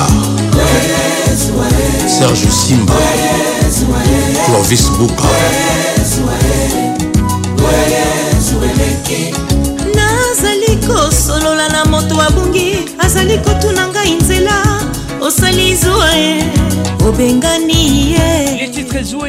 [2.08, 2.94] serge simba
[4.46, 5.24] clovis buka
[9.96, 14.56] nazali kosolola na moto abungi azali kotuna ngai nzela
[15.22, 16.44] osali zwa e
[17.08, 17.82] obengani
[18.14, 18.32] ye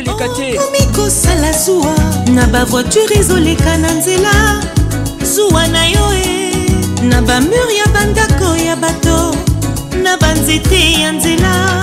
[0.08, 1.94] okomi oh, kosala zuwa
[2.34, 4.60] na bavoiture ezoleka na nzela
[5.36, 6.41] zuwa na yo e
[7.22, 9.36] na bamur ya bandako ya bato
[10.02, 11.82] na banzete ya nzela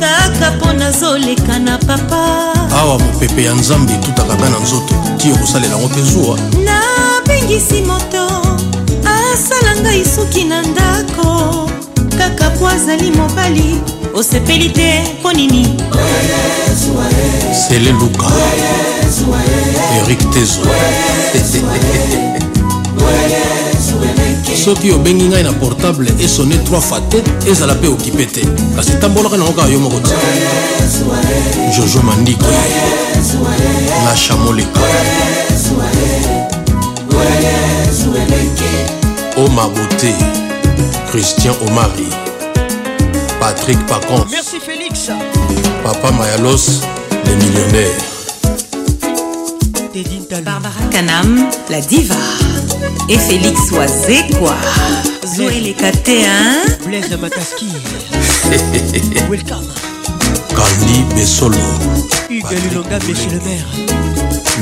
[0.00, 5.74] kaka mpo nazoleka na papa awa mopepe ya nzambe etutaka nga na nzoto tiyo kosalela
[5.76, 8.24] yango te zuwa nabengisi moto
[9.04, 11.70] asala ngai suki na ndako
[12.18, 13.80] kaka po azali mobali
[14.14, 15.82] osepeli te mpo nini
[17.68, 18.26] sele luka
[20.00, 20.70] erik tezo
[24.56, 28.42] soki obengi ngai na portable esone trois fois te ezala mpe okipe te
[28.76, 30.14] kasi tambolaka nango kaka yo moko te
[31.76, 32.00] jojo
[39.38, 40.14] Oh ma beauté,
[41.10, 42.08] christian omari
[43.40, 45.10] patrick pacon merci félix
[45.84, 46.80] papa mayalos
[47.26, 48.15] les millionnaire
[50.30, 52.16] Barbara Kanam, la diva.
[53.08, 53.86] Et Félix quoi.
[53.86, 57.68] Zoé hein Blaise Mataski.
[59.30, 59.68] Welcome.
[60.54, 61.56] Kandi Besolo.
[62.28, 62.44] Hugues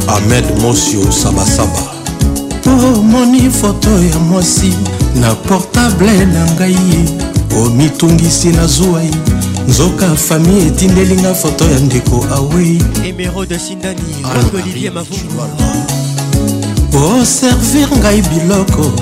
[0.08, 1.94] Ahmed Mosio Sabasaba.
[2.22, 2.56] Oh
[2.94, 4.72] tomoni photo ya si
[5.16, 6.76] na portable na ngai
[7.56, 9.10] omitungisi na zwai
[9.68, 15.42] nzoka fami etindeli nga foto ya ndeko awei emerode sindani ah, olivier mavungu
[16.94, 18.92] oservir ngai biloko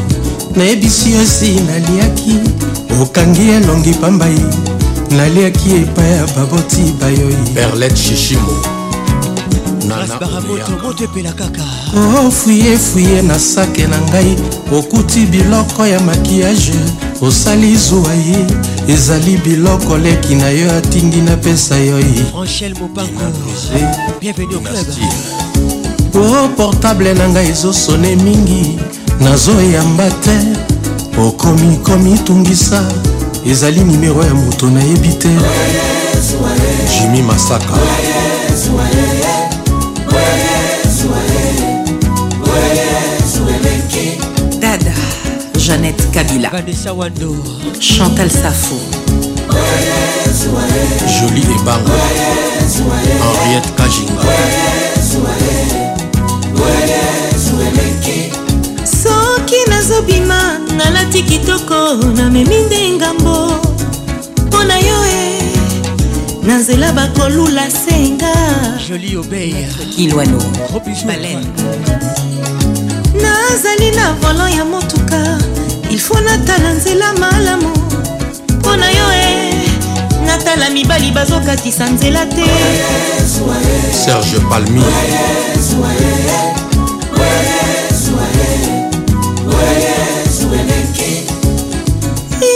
[0.56, 2.36] nayebisi osi naliaki
[3.02, 4.38] okangi elongi pambai
[5.10, 8.77] naliaki epai ya baboti bayoi perlet shishimo
[9.88, 11.62] nanaobotoepela kaka
[12.26, 14.36] ofuyefuye oh, na sake na ngai
[14.78, 16.74] okuti biloko ya makiyage
[17.20, 18.38] osali zuwa ye
[18.94, 22.22] ezali biloko leki na yo atindi napesa yo ye
[26.14, 28.78] o portable na ngai ezosone mingi
[29.20, 30.36] nazoyamba te
[31.20, 32.84] okomi komitungisa
[33.50, 35.28] ezali nimero ya moto nayebi te
[36.98, 37.76] jimi masaka
[45.68, 46.48] Jeannette Kabila,
[47.78, 48.76] Chantal Safo,
[51.06, 51.92] Jolie Ebango,
[53.22, 54.22] Henriette Kajinga.
[58.90, 63.48] soki nazobima nalati kitoko namemi nde ngambo
[64.46, 68.32] mpo na yo e eh, na nzela bakolula senga
[68.88, 70.42] joli obeykilwano
[73.22, 75.47] nazali na volan ya motuka
[75.98, 77.68] ilfo natala nzela malamu
[78.58, 79.52] mpo na yo e
[80.26, 82.44] natala mibali bazokatisa nzela te
[84.04, 84.82] serge palmi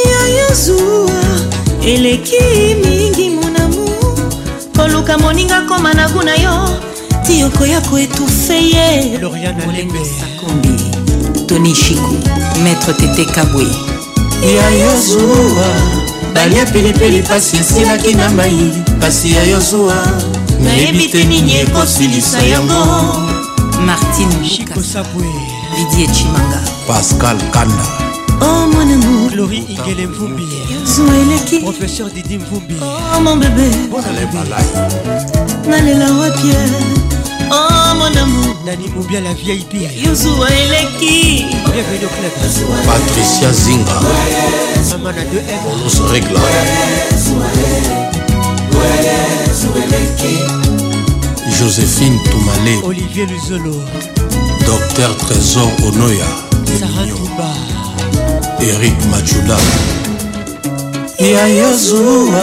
[0.04, 1.12] yayozwa
[1.86, 3.88] eleki mingi monamu
[4.76, 6.78] koluka moninga koma na kuna yo
[7.26, 9.18] ti okoya koetufe ye
[9.66, 10.91] molemo sakombi
[11.52, 12.14] tony chiku
[12.64, 13.64] maître tete kabwe
[14.42, 15.66] ya yo zuwa
[16.34, 19.94] balia pilipili pasi esilaki na mai pasi ya yo zuwa
[20.60, 22.84] nayebi te nini ekosilisa yango
[23.86, 25.24] martine chikosabwe
[25.76, 27.86] didie chimanga pascal kanda
[28.44, 30.42] Oh mon amour Laurie Igele Mvumbi
[30.96, 32.74] Zoeleki Professeur Didi Mvumbi
[33.16, 33.70] Oh mon bébé
[35.68, 36.56] Nalela wapie
[37.54, 43.90] Oh mon amour Nani Moubia la vieille pire Youzou Eleki Bienvenue au club Patricia Zinga
[44.90, 45.20] Maman a 2M
[45.68, 46.28] Mon nom se règle
[51.58, 53.76] Joséphine Toumalé Olivier Luzolo
[54.66, 56.24] Docteur Trésor Onoya
[56.80, 59.56] Sarah Touba Eric Majula
[61.20, 62.40] Ya Yozoua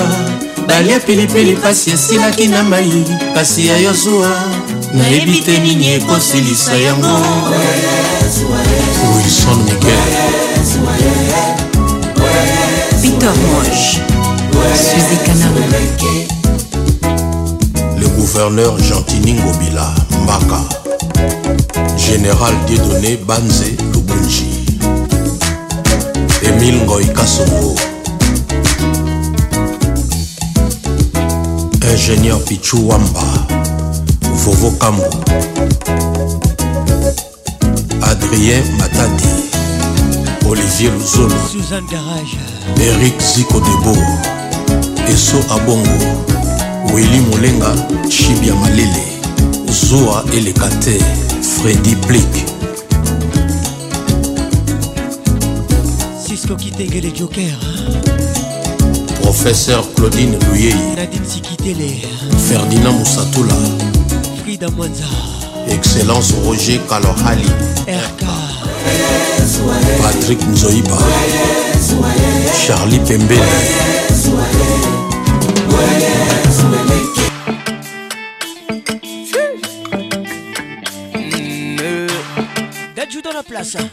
[0.67, 4.27] balia pilipili pasi esilaki na mai kasi ya yozuwa
[4.93, 7.13] nayebi te nini ekosilisa yango
[9.15, 10.09] wilson mikel
[13.01, 14.01] peter moche
[14.81, 15.61] suzi kanama
[17.99, 19.93] le gouverneur gentini ngobila
[20.23, 20.61] mbaka
[21.97, 24.45] général diedoné banze lubunji
[26.43, 27.75] emile ngoi kasongo
[31.93, 33.38] ingénieur pichu wamba
[34.49, 35.05] vovo kambo
[38.01, 39.27] adrien matati
[40.49, 42.37] olivier luzolo suzanne garage
[42.89, 43.93] erik ziko debo
[45.13, 45.97] eso abongo
[46.93, 47.71] weli molenga
[48.09, 49.03] chibia malele
[49.71, 50.97] zoa eleka te
[51.51, 52.33] fredi plik
[56.27, 57.57] sisko kitegele joker
[59.21, 61.89] professeur claudine luyei nadine sikitele
[62.47, 63.55] ferdinand mosatula
[64.61, 67.45] Excellence Roger Kalohali
[67.87, 68.25] RK
[70.01, 70.97] Patrick Nzoiba
[72.67, 73.37] Charlie Pembe
[81.13, 81.77] hmm.
[82.97, 83.87] Dadjou dans la place hein.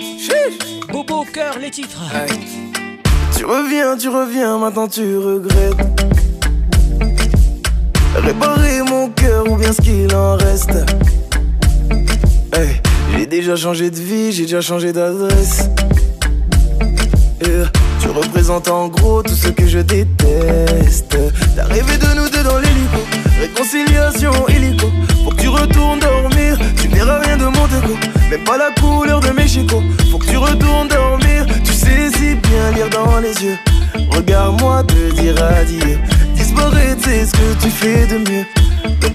[0.93, 2.03] Bobo cœur les titres
[3.37, 5.79] Tu reviens, tu reviens, maintenant tu regrettes
[8.17, 9.09] Réparer mon
[9.59, 10.73] bien ce qu'il en reste.
[13.17, 15.69] j'ai déjà changé de vie, j'ai déjà changé d'adresse.
[17.43, 21.17] tu représentes en gros tout ce que je déteste.
[21.57, 23.01] T'as rêvé de nous deux dans l'hélico,
[23.41, 24.89] réconciliation illico.
[25.25, 27.97] Faut que tu retournes dormir, tu verras rien de mon déco.
[28.31, 29.83] Même pas la couleur de mes chicots.
[30.11, 33.57] Faut que tu retournes dormir, tu sais si bien lire dans les yeux.
[34.11, 35.99] Regarde-moi te dire adieu.
[36.35, 38.45] Disparaître, c'est ce que tu fais de mieux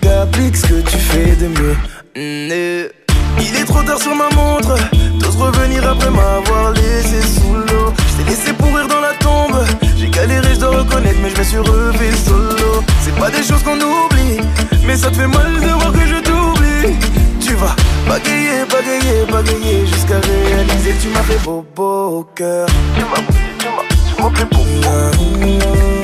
[0.02, 1.76] qu'applique ce que tu fais de mieux.
[2.15, 2.91] Mm, eh.
[3.39, 4.76] Il est trop tard sur ma montre.
[5.19, 7.93] T'oses revenir après m'avoir laissé sous l'eau.
[8.18, 9.64] Je t'ai laissé pourrir dans la tombe.
[9.98, 12.84] J'ai galéré, je reconnaître, mais je me suis relevé solo.
[13.02, 14.39] C'est pas des choses qu'on oublie,
[14.85, 16.95] mais ça te fait mal de voir que je t'oublie.
[17.39, 17.73] Tu vas
[18.07, 22.68] bagayer, bagayer, bagayer jusqu'à réaliser que tu m'as fait beau, beau cœur.
[22.95, 23.27] Tu m'as,
[23.60, 26.00] tu m'as, tu fait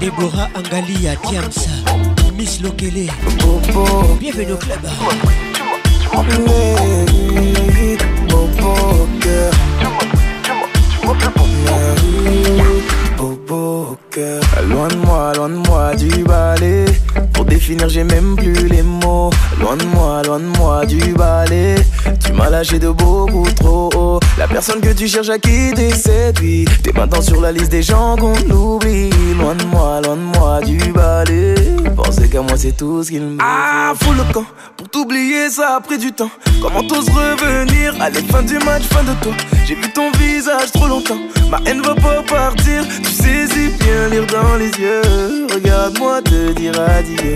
[0.00, 1.70] Débora, Angalia Tiamsa
[2.36, 3.08] Miss Lokele
[4.20, 4.80] Bienvenue au club
[14.68, 16.84] Loin de moi, loin de moi du balai
[17.46, 19.30] définir, j'ai même plus les mots.
[19.60, 21.76] Loin de moi, loin de moi du balai.
[22.24, 24.20] Tu m'as lâché de beaucoup trop haut.
[24.36, 27.82] La personne que tu cherches à quitter C'est lui, T'es maintenant sur la liste des
[27.82, 29.10] gens qu'on oublie.
[29.40, 31.54] Loin de moi, loin de moi du balai.
[31.96, 34.44] Pensez qu'à moi, c'est tout ce qu'il me Ah, fou le camp.
[34.76, 36.30] Pour t'oublier, ça a pris du temps.
[36.60, 39.32] Comment t'oses revenir Allez, fin du match, fin de toi.
[39.66, 41.16] J'ai vu ton visage trop longtemps.
[41.50, 42.84] Ma haine va pas partir.
[43.02, 43.46] Tu sais
[43.80, 45.46] bien lire dans les yeux.
[45.54, 47.35] Regarde-moi te dire adieu.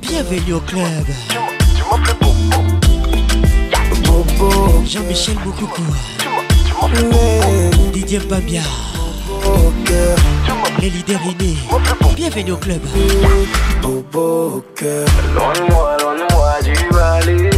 [0.00, 1.06] Bienvenue au club.
[4.04, 4.82] Bobo.
[4.86, 5.82] Jean-Michel Moukoukou.
[7.92, 8.62] Didier Babia.
[10.80, 11.56] Les leaders innés.
[12.16, 12.80] Bienvenue au club.
[13.82, 15.06] Bobo cœur.
[15.34, 15.52] moi,
[16.00, 17.50] loin moi du valet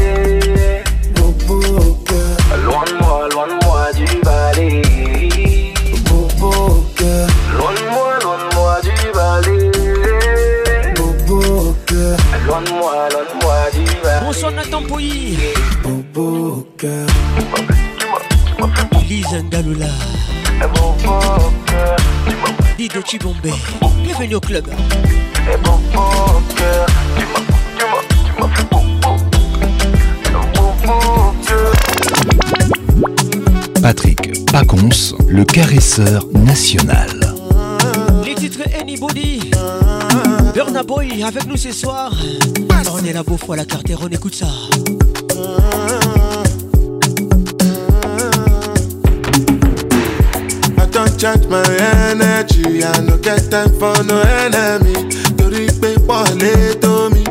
[12.65, 15.37] soit Bonsoir Nathan Pouilly.
[15.83, 17.07] Bobo cœur.
[18.95, 19.27] Elise
[22.78, 23.37] Dido Chibombe.
[24.03, 24.65] Bienvenue au club.
[26.57, 26.87] cœur.
[33.83, 34.89] Patrick Pacons,
[35.28, 37.35] le caresseur national.
[38.24, 39.51] Les titres Anybody.
[40.57, 42.11] Bernaboy Boy avec nous ce soir.
[42.91, 44.47] On est la beau fois la cartère, on écoute ça.
[50.78, 51.61] I don't change my
[52.11, 54.95] energy, I no get time for no enemy.
[55.37, 57.23] Torí pé wọlé to me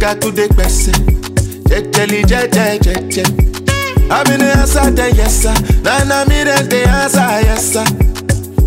[0.01, 0.91] Kakude Bessie,
[1.69, 3.21] Jeteli Jete Jete.
[4.09, 5.53] I'm in the answer, the yes, sir.
[5.83, 7.85] Then I'm in the answer, yes, sir.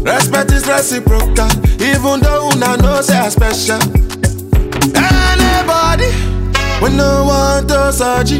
[0.06, 1.50] Respect is reciprocal,
[1.82, 3.82] even though una know say I special.
[4.94, 6.12] Anybody,
[6.80, 8.30] when no one to search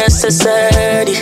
[0.00, 1.16] necessary.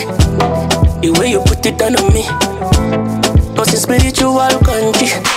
[1.05, 2.23] The way you put it down on me,
[3.55, 4.31] cause it's spiritual
[4.64, 5.32] country.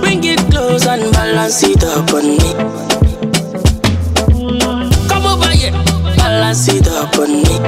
[0.00, 2.52] Bring it close and balance it up on me.
[5.08, 5.72] Come over here,
[6.16, 7.67] balance it up on me.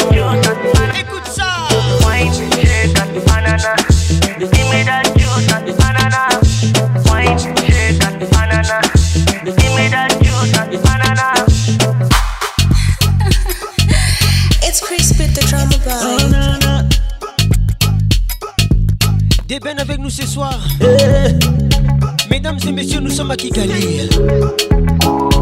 [23.41, 24.07] Kigali.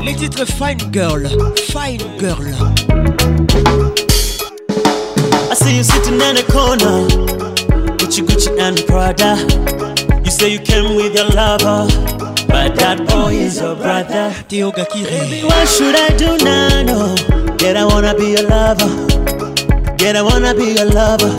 [0.05, 1.27] Les titres Fine Girl,
[1.67, 2.47] Fine Girl.
[5.51, 7.09] I see you sitting in a corner,
[7.99, 9.35] Gucci Gucci and Prada.
[10.23, 11.87] You say you came with your lover,
[12.47, 14.31] but that boy is your brother.
[14.47, 15.43] Tioga Kiri.
[15.43, 16.83] What should I do now?
[16.83, 17.15] No,
[17.59, 18.91] yet I wanna be your lover.
[19.99, 21.33] Yet I wanna be your lover.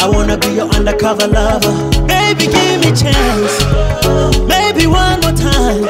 [0.00, 1.74] I wanna be your undercover lover.
[2.08, 3.62] Baby, give me chance
[5.22, 5.82] more time.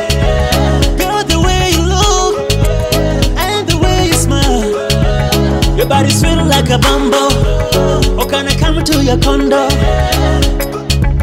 [1.00, 2.34] Girl, the way you look
[3.48, 4.70] and the way you smile.
[5.76, 7.32] Your body's feeling like a bumble.
[8.20, 9.68] Oh, can I come to your condo?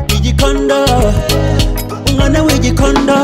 [0.08, 0.84] Did you condo?
[2.10, 3.20] Ungana with your condo.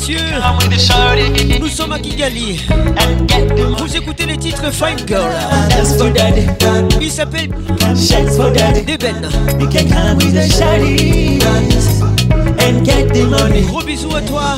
[0.00, 2.64] messieurs, nous sommes à Kigali.
[3.78, 5.30] Vous écoutez les titres Fine Girl.
[7.00, 7.50] Il s'appelle
[8.86, 9.20] Deben.
[13.66, 14.56] Gros bisous à toi,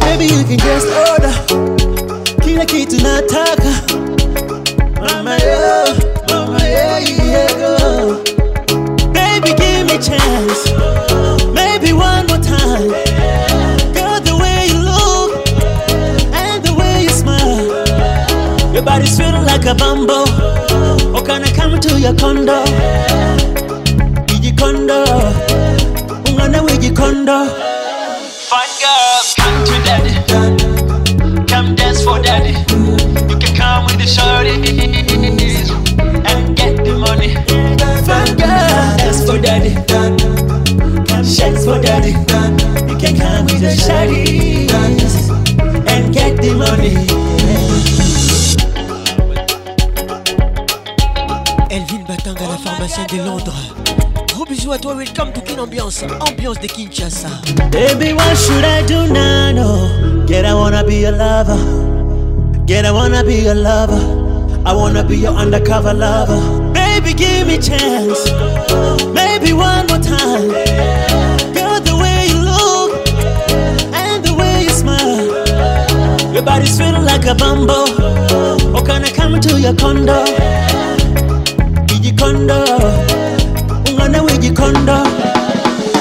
[0.00, 1.36] Maybe you can just order
[2.42, 3.72] kila kitu nataka.
[5.00, 5.78] Mama yo,
[6.28, 8.18] mama yo, yeah
[9.16, 10.60] Baby, give me chance.
[11.54, 12.88] Maybe one more time.
[13.94, 17.64] Girl, the the way way you you look and smile,
[18.74, 20.24] Your body's feeling like a bumble.
[21.16, 22.64] Oh, can I come to your condo?
[41.68, 42.10] for daddy.
[42.88, 44.70] You can come with a shawty
[45.92, 46.94] and get the money.
[51.70, 53.72] Elvin Batanga, la pharmacienne de Londres.
[54.32, 57.28] Gros bisous à toi, welcome to Kin Ambiance, ambiance de Kinshasa.
[57.70, 59.52] Baby, what should I do now?
[59.52, 60.24] No.
[60.26, 61.58] Get, I wanna be your lover.
[62.66, 64.00] Get, I wanna be your lover.
[64.64, 66.72] I wanna be your undercover lover.
[66.72, 68.24] Baby, give me chance.
[69.14, 70.97] Maybe one more time.
[76.38, 77.86] Your body's feeling like a bumble.
[78.70, 80.22] Oh, can I come to your condo?
[81.94, 82.62] Iji condo.
[83.98, 85.02] gonna wear your condo.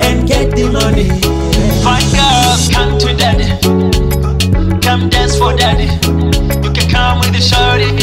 [0.03, 1.09] and get the money.
[1.83, 2.32] Fun girl.
[5.57, 5.85] daddy.
[6.63, 8.02] You can come with the shorty.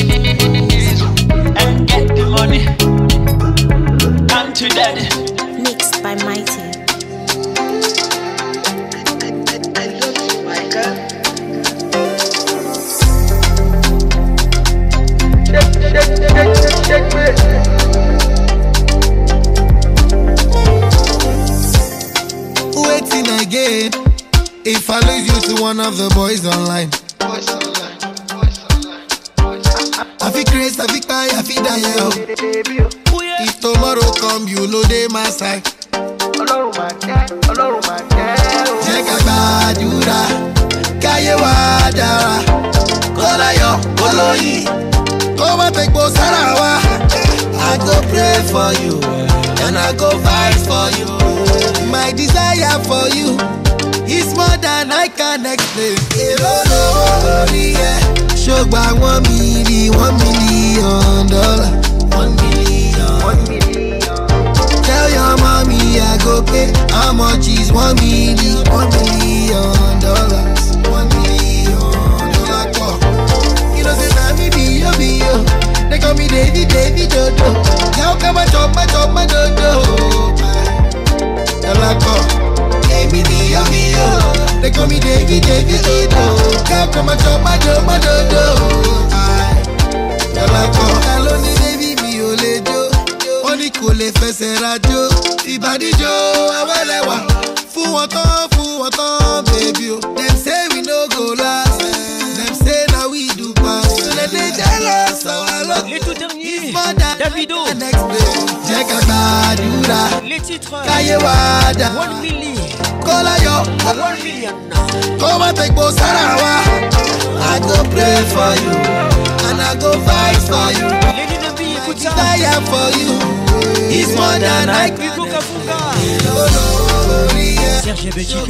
[128.10, 128.42] Rebecca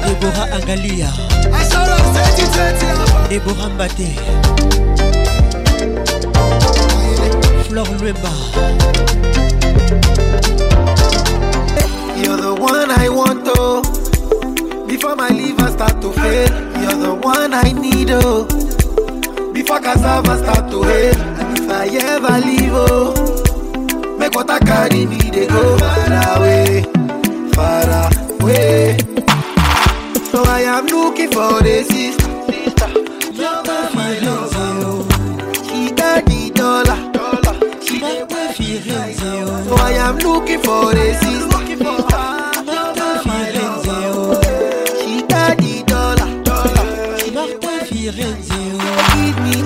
[0.09, 1.14] Déborah Angalia hein.
[3.30, 4.09] Déborah Mbaté
[7.68, 8.34] Flore Luemba
[12.23, 13.84] You're the one I want, oh.
[14.88, 16.49] Before my liver start to fail,
[16.81, 18.45] you're the one I need, oh.
[19.53, 21.85] Before cassava start to hail, and if I
[22.15, 26.84] ever leave, oh, make what I carry me, they go far away,
[27.53, 27.85] far
[28.41, 28.98] away.
[30.31, 33.41] So I am looking for a sister, sister.
[33.44, 35.64] Lover, my lover, oh.
[35.69, 36.98] She got the dollar,
[37.85, 39.19] She got the feelings.
[39.22, 39.64] oh.
[39.68, 41.56] So I am looking for a sister.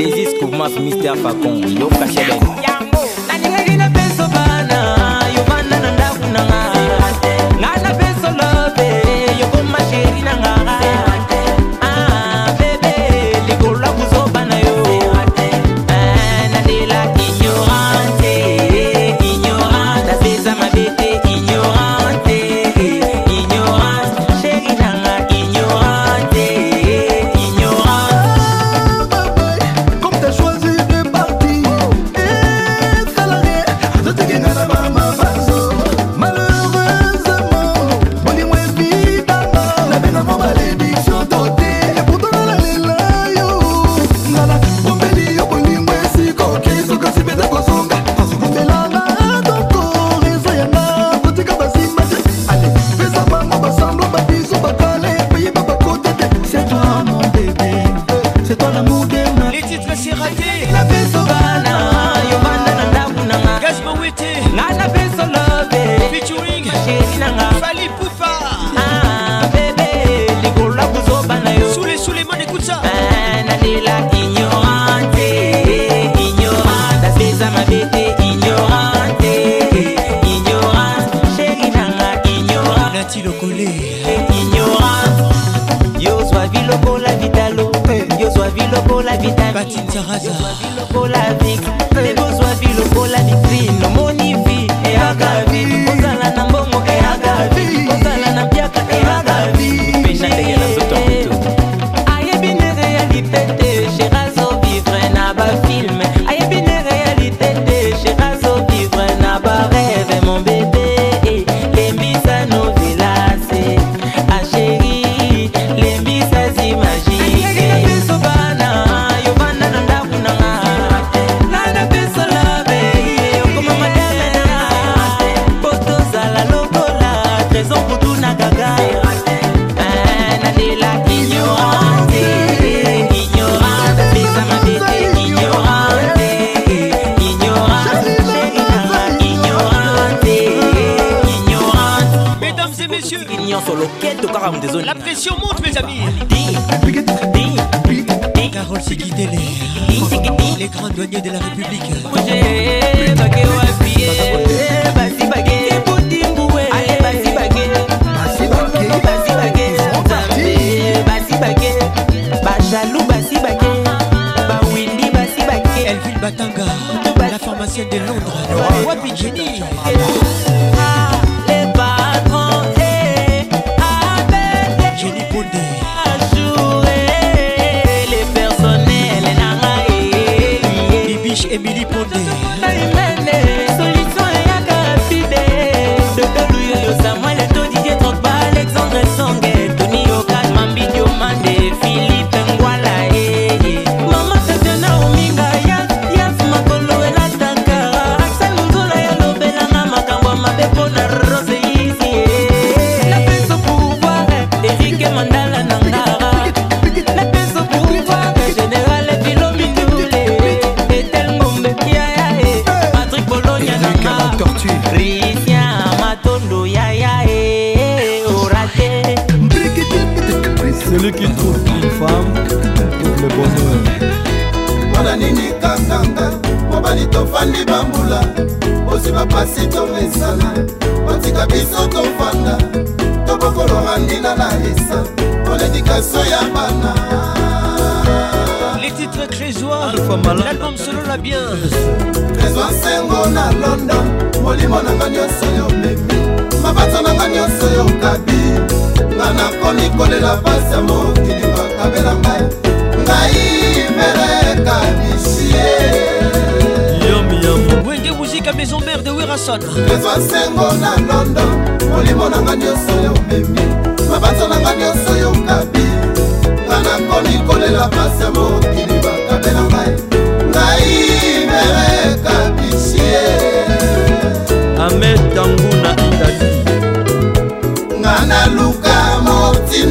[0.00, 1.12] This is Kumas Mr.
[1.22, 2.69] Facon, Yo Kashebe.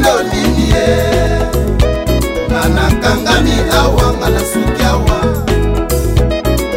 [0.10, 0.88] lelo nini ye
[2.50, 5.18] nga nakangami awa nga na suki awa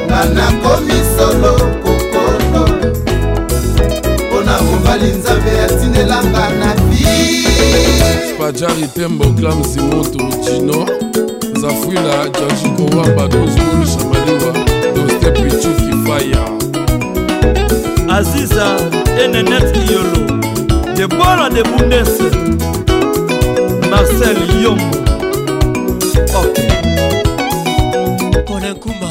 [0.07, 1.53] nga nakomi solo
[1.83, 2.65] kokolo
[4.29, 6.75] mpona mobali nzambe atinelanga na
[8.41, 10.87] bajari tembo clam simoto cino
[11.61, 14.53] zafwila jajikowamba dozbul shamaliwa
[14.95, 16.45] dostepichuki faya
[18.19, 18.77] aziza
[19.25, 20.27] enenet iyolo
[20.97, 22.31] de bola de bundese
[23.93, 24.99] marcel yombo
[26.39, 26.49] oh.
[28.47, 29.09] polin kumba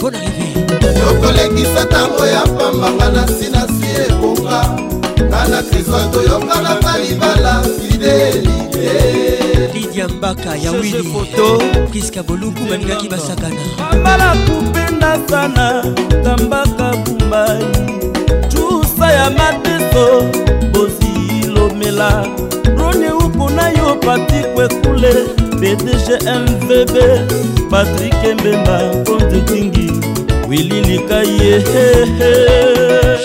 [0.00, 0.62] bon arrivé
[1.00, 4.58] tokolekisa ntango ya pambanga na sinasi ebonga
[5.28, 9.74] nga na kristo toyokanaka libala fidelite eh.
[9.74, 15.84] lidia mbaka ya wilifoto priska boluku balingaki basakana ambala kupendasana
[16.24, 17.66] tambaka bumbai
[18.50, 20.04] cusa ya mateso
[20.72, 22.24] bozilomela
[22.92, 25.12] namoni uku na yo patrik wekule
[25.60, 26.96] pdg mvb
[27.70, 29.92] patrik embemba konte tingi
[30.48, 32.30] wili likai yehehe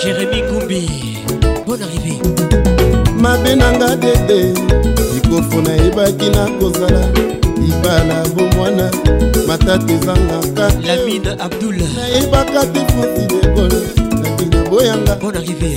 [0.02, 0.86] jérémi kumbi
[1.66, 2.14] bon arrivé
[3.20, 4.40] mabe nanga dede
[5.14, 7.06] likofu nayebaki na kozala
[7.60, 8.90] libala bomwana
[9.46, 13.97] matata ezangaka lamine abdullah nayebaka te foti dekola
[14.70, 15.16] boyanga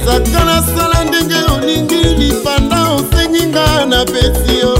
[0.05, 4.75] saka nasala ndenge olingi lipanda osengi nga na pesi yo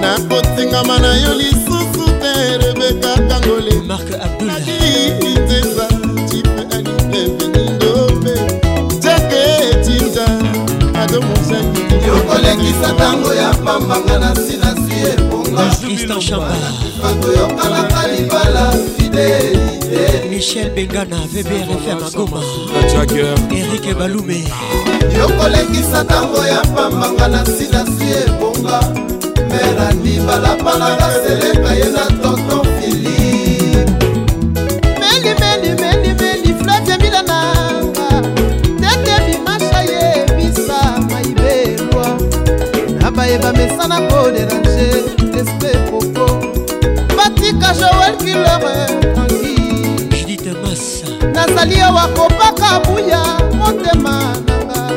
[0.00, 5.86] nakotingama na yo lisusu te rebeka kangole nakiteza
[6.28, 8.34] cipe anipepenidope
[8.98, 9.44] jake
[9.84, 10.26] cinja
[11.02, 15.62] adomosakiyokolekisa ntango ya pambanga na sinasi ebonga
[17.22, 19.79] toyokalaka libala fideli
[20.40, 22.42] michel bengana vbrfm agoma
[23.56, 24.44] erik balume
[25.18, 28.80] yokolekisa ntango ya pambanga na silasi ebonga
[29.48, 33.84] merani balabalanga seleka ye na tonton filipe
[35.20, 38.08] meli meli meli meli flate milananga
[38.80, 42.18] tete bimasha ye bisa maibelwa
[43.00, 44.88] na bayeba mesana po derange
[45.40, 46.42] espe poko
[47.16, 49.09] batika joel kilore
[51.46, 53.22] nasali awa kopaka buya
[53.54, 54.36] motema
[54.66, 54.94] nanga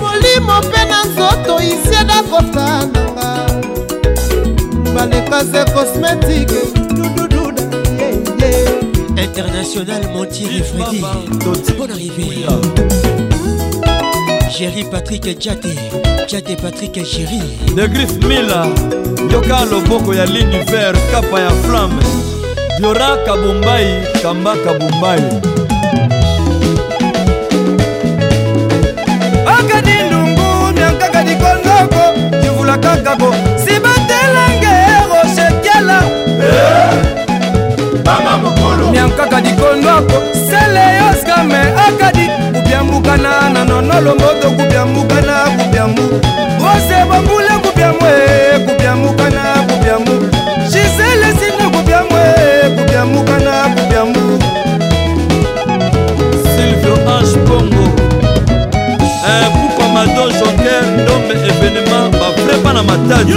[0.00, 3.48] molimo mpe na nzoto isieda kota nanga
[4.94, 6.58] balekase cosmétique
[6.90, 7.62] dudududa
[8.00, 8.80] yeye
[9.24, 11.00] international montiri Frédy
[11.78, 12.24] bon arrivé
[14.58, 15.74] Jerry Patrick Djate
[16.28, 17.40] Djate Patrick Jerry
[17.76, 18.68] De Griff Mila
[19.32, 20.26] Yoka Loboko ya
[20.64, 22.04] Vert, Kapa ya flamme
[22.80, 23.84] flora kabumbai
[24.22, 25.24] kamba kabumbai
[29.54, 32.02] akani lungu miankaka likondoko
[32.40, 33.28] kivula kakako
[33.64, 34.74] sibatelenge
[35.10, 35.98] roshekela
[36.44, 36.96] eh,
[38.92, 40.16] miankaka likondoko
[40.48, 42.24] sele yoskame akadi
[42.54, 46.02] kubyambukana na nonolomboto kubyambukana kubyambu
[46.64, 47.49] rose bambule
[53.00, 54.24] biambu kana bubiambu
[56.52, 57.84] silvio ange bongo
[59.32, 63.34] eh, pupa mado joker ndome événement bavrepa na matadi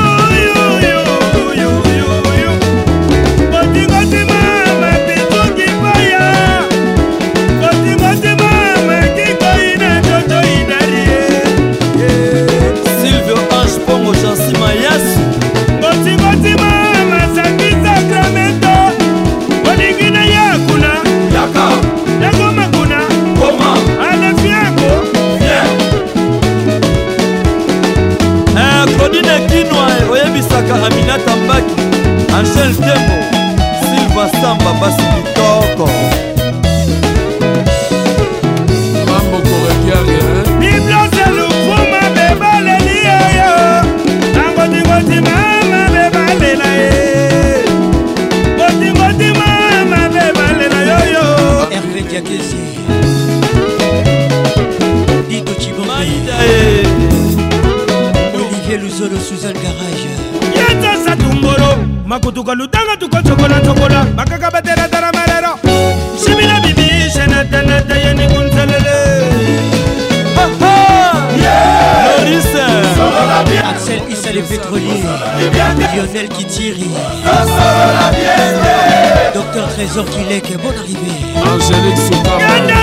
[59.04, 60.12] zolo suzan garage
[60.58, 61.72] yetasa tungolo
[62.08, 65.52] makutuka ludanga tukocokola chocolat makaka bateratara malero
[66.18, 68.98] simila bibi senatanata yeni kunselele
[73.74, 75.04] Axel Issa les pétroliers
[75.96, 76.76] Lionel qui tire
[79.34, 82.83] Docteur Trésor qui l'est, bonne arrivée Angélique Soutama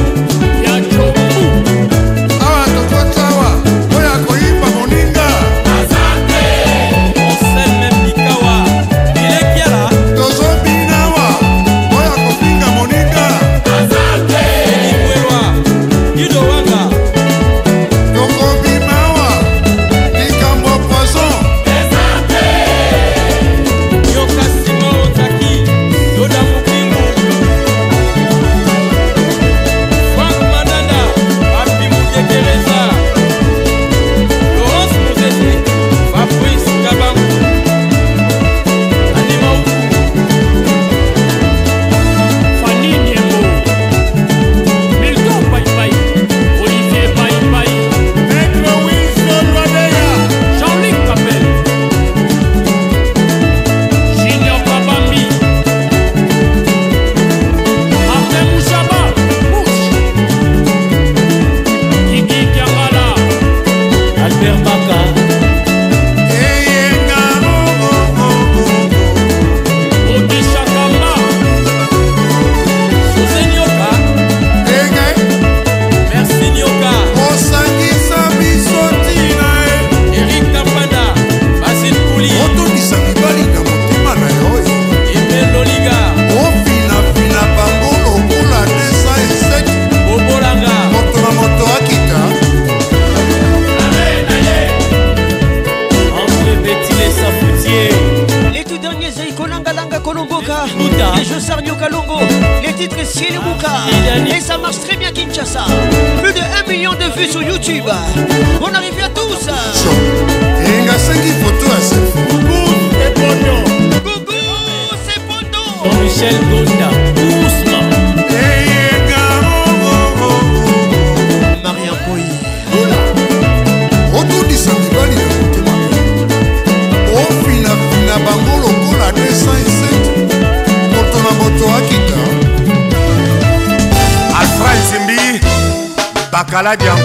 [136.61, 137.00] Himalaya.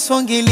[0.00, 0.47] maswangili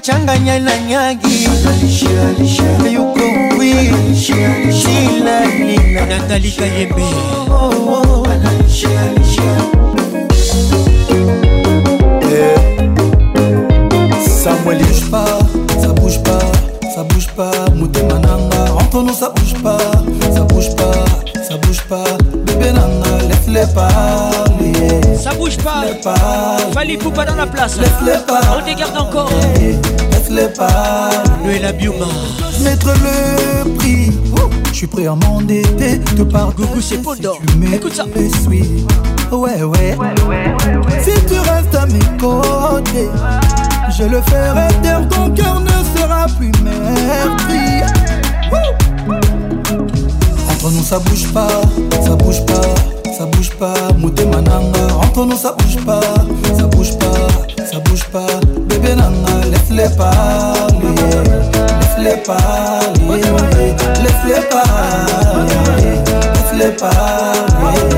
[0.00, 3.12] kachanganya na nyagi yuko
[3.52, 3.72] kwi
[4.72, 7.04] sila nina natalika yembe
[7.52, 7.69] oh,
[27.24, 27.78] pas dans la place.
[27.78, 28.40] Laisse-les pas.
[28.58, 29.30] On dégarde encore.
[30.10, 31.10] Laisse-les pas.
[31.44, 32.06] Lui la bioma.
[32.62, 34.10] Mettre le prix.
[34.72, 37.38] Je suis prêt à m'endetter de par de c'est Pondor.
[37.74, 38.04] Écoute ça.
[38.06, 39.62] Ouais ouais.
[39.68, 40.56] ouais,
[41.02, 43.10] Si tu restes à mes côtés,
[43.96, 45.06] je le ferai taire.
[45.10, 47.68] Ton cœur ne sera plus merdi.
[50.50, 51.60] Entre nous ça bouge pas,
[52.02, 52.60] ça bouge pas,
[53.16, 53.74] ça bouge pas.
[53.98, 54.94] Mouté mananga.
[55.02, 56.00] Entre nous ça bouge pas
[56.90, 58.26] bouge pas, ça bouge pas.
[58.68, 60.88] Bébé Nana, laisse-les parler.
[61.98, 63.00] Laisse-les parler.
[63.08, 65.48] Laisse-les parler.
[66.56, 67.89] Laisse-les parler.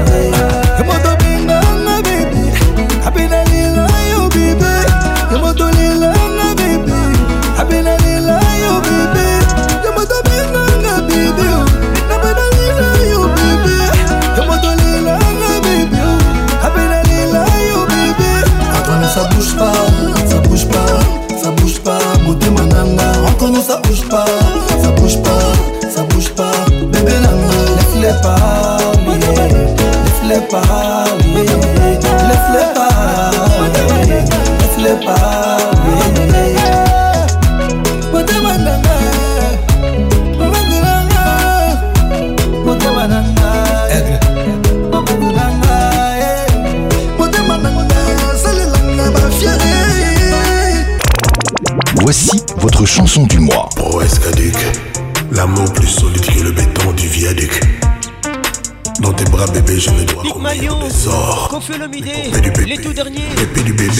[62.67, 63.29] les tout derniers.
[63.65, 63.91] du bébé.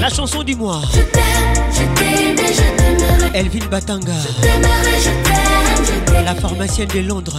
[0.00, 0.82] La chanson du mois.
[3.32, 4.12] Elvin Batanga.
[6.24, 7.38] La pharmacienne de Londres.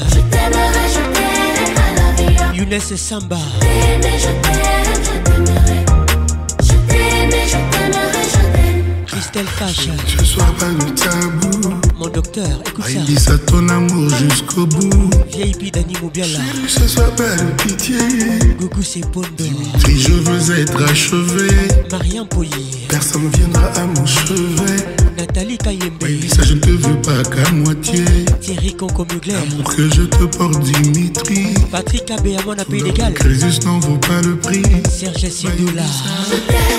[2.54, 3.38] Je Younes Samba.
[9.20, 9.90] Christelle Fache.
[10.08, 11.70] Je sois pas le tabou.
[11.98, 13.00] Mon docteur, écoute ah, ça.
[13.10, 15.10] Il ça ton amour jusqu'au bout.
[15.34, 16.40] Vieille Pidani Moubiala.
[16.66, 17.98] Je sois pas de pitié.
[18.58, 19.28] Gougou, c'est Pondo.
[19.86, 21.50] Si je veux être achevé.
[21.92, 22.52] Marianne Poyer.
[22.88, 24.88] Personne ne viendra à mon chevet.
[25.18, 25.92] Nathalie Kayembe.
[26.02, 28.06] Oui, ça je ne te veux pas qu'à moitié.
[28.40, 29.34] Thierry Concomugler.
[29.34, 31.48] L'amour que je te porte, Dimitri.
[31.70, 34.64] Patrick Abbé à mon appel égal Crésus n'en vaut pas le prix.
[34.90, 35.84] Serge Sidoula.
[36.32, 36.79] Je t'aime.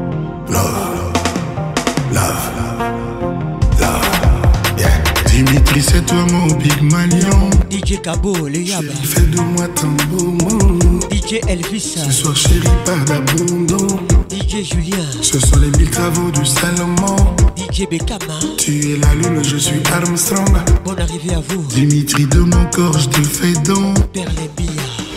[5.43, 7.49] Dimitri, c'est toi mon Big Malion.
[7.71, 8.83] DJ Kabo le Yaba.
[9.01, 11.03] Fais de moi ton beau monde.
[11.09, 11.95] DJ Elvis.
[11.97, 13.93] Ce soir, chérie, pas d'abondance
[14.29, 15.03] DJ Julien.
[15.23, 17.15] Ce sont les mille travaux du Salomon.
[17.57, 18.21] DJ Bekama.
[18.39, 18.49] Hein.
[18.59, 20.57] Tu es la lune, je suis Armstrong.
[20.85, 21.63] Bonne arrivée à vous.
[21.73, 23.95] Dimitri, de mon corps, je te fais don.
[24.13, 24.67] Perle Bia.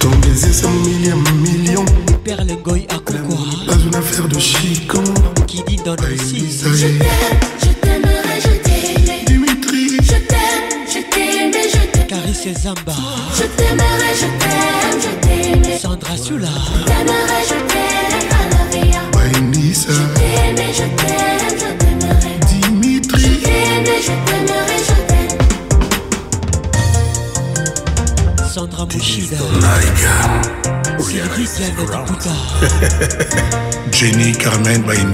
[0.01, 1.85] Ton baiser, c'est mon millième million.
[2.25, 2.87] Perle Goy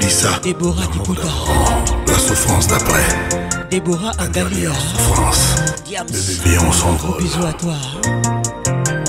[0.00, 0.82] dit ça, Déborah
[2.06, 3.04] La souffrance d'après.
[3.70, 4.24] Déborah à
[4.74, 5.54] Souffrance.
[5.84, 6.06] Diams.
[6.44, 7.74] Bébé, on à toi.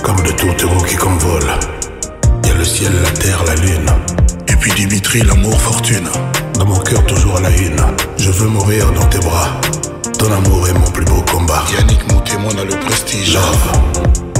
[0.03, 1.49] Comme de tourtereaux qui convolent.
[1.51, 3.89] a le ciel, la terre, la lune.
[4.47, 6.07] Et puis Dimitri, l'amour, fortune.
[6.59, 7.81] Dans mon cœur, toujours à la une.
[8.17, 9.59] Je veux mourir dans tes bras.
[10.19, 11.63] Ton amour est mon plus beau combat.
[11.77, 13.33] Yannick mon témoin a le prestige.
[13.33, 14.30] Love.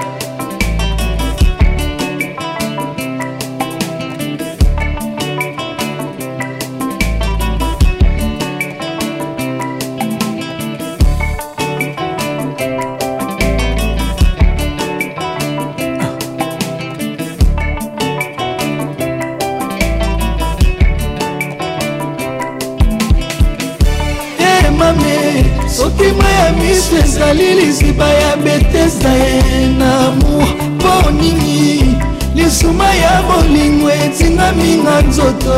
[26.80, 31.94] yesu ezali liziba ya betesa ye na mour mpo nini
[32.34, 35.54] lisuma ya bolingo etingami na nzoto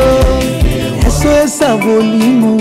[1.04, 2.52] yeso esa bolingo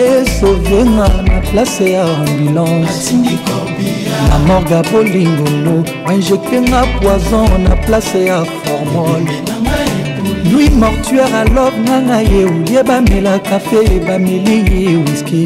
[0.00, 3.14] yeso venga na place ya ambulance
[4.28, 5.76] na morga bolingulu
[6.14, 9.22] injectenga poison na place ya formol
[10.48, 15.42] nui mortuaire alobe nganga yeulie bamela kafe bameli wiski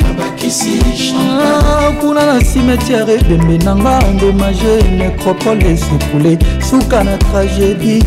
[1.19, 6.33] ah, kuna na cimetiare ebembe nanga endomage necropole esepule
[6.71, 8.03] suka na tragédie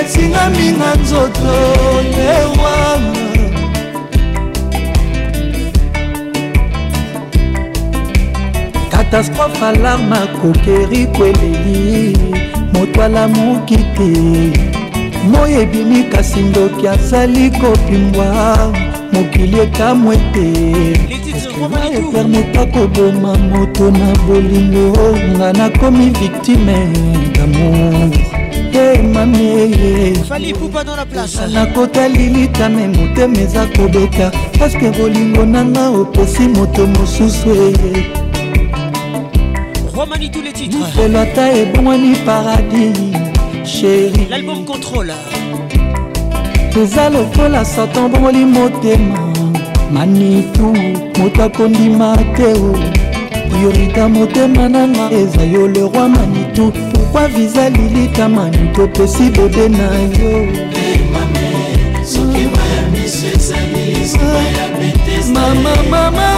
[0.01, 1.55] etingami na nzoto
[2.21, 3.25] ewana
[8.91, 12.17] katastrophe alarme akokeri kweleli
[12.73, 14.84] moto alamuki te
[15.31, 18.57] moi ebimi kasi ndoki azali kopimbwa
[19.13, 20.49] mokili ekamwe te
[21.37, 24.93] eskema epermeta koboma moto na bolingo
[25.37, 26.89] nga nakomi victime
[27.35, 28.09] damour
[31.53, 38.11] nakotali litame motema eza kobeta paske bolingo nanga opesi moto mosusu eye
[40.73, 43.24] mikolo ata ebongwani paradis
[43.65, 45.13] chéri l'album contrôle
[46.81, 49.17] eza lokola satan bongoli motema
[49.91, 50.67] manitu
[51.19, 52.75] moto akondima te o
[53.49, 59.89] priorita motema nanga eza yo le roi manitu pourkua viza lilita manitu opesi bebe na
[60.19, 60.47] yo
[65.35, 66.34] mama ah, mama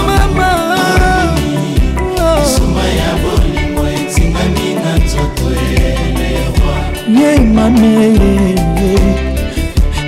[7.56, 7.92] mame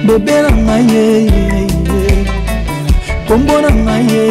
[0.06, 1.08] bebe na ngai ye
[3.28, 4.26] kombo na ngai ye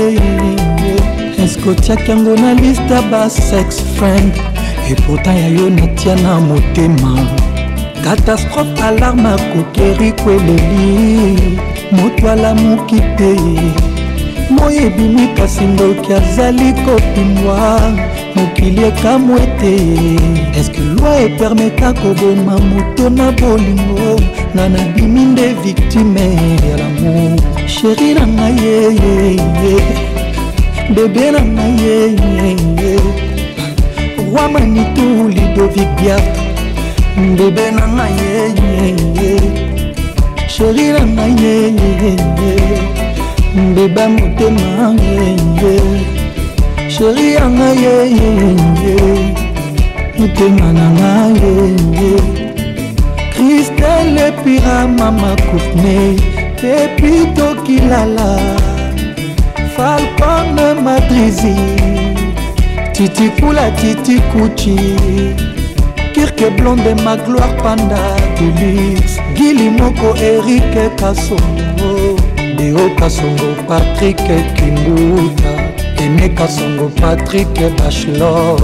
[1.44, 4.32] eske otiaki yango na liste basex friend
[4.94, 7.12] epota ya yo natia na motema
[8.04, 10.86] katastrophe alarme akokeri kweleli
[11.98, 13.32] moto alamuki te
[14.56, 17.58] moyebimi kasi ndoki azali kopimwa
[18.38, 19.74] mokili ekamw ete
[20.60, 24.10] eske lwa epermeta koboma moto na bolingo
[24.54, 26.26] nga nabimi nde viktime
[26.68, 27.32] ya lamour
[27.74, 29.74] sheri na ngai yeyeye
[30.96, 32.92] bebe na ngai yeyeye
[34.34, 36.26] roi manitu lidovic biat
[37.38, 39.32] bebe na ngai yeyeye
[40.54, 42.14] sheri na ngai yeyeye
[43.76, 46.17] beba motema yeye
[46.98, 48.92] sheri yanga yeyeye
[50.18, 52.16] motema nanga yeye
[53.34, 55.98] kristel epira mama kufne
[56.78, 58.30] epi tokilala
[59.76, 61.56] falcone madrizi
[62.94, 64.76] titikula titikuchi
[66.14, 68.02] kirke blonde ma gloire panda
[68.40, 71.92] delix gili moko erike kasongo
[72.58, 74.18] deo kasongo patrik
[74.58, 75.57] kimbuta
[76.18, 78.60] monika songo patrik bachelor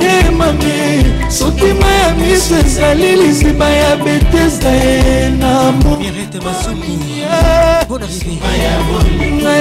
[0.00, 6.06] e mami soki ma ya miso ezali liziba ya betesda ye na mbonga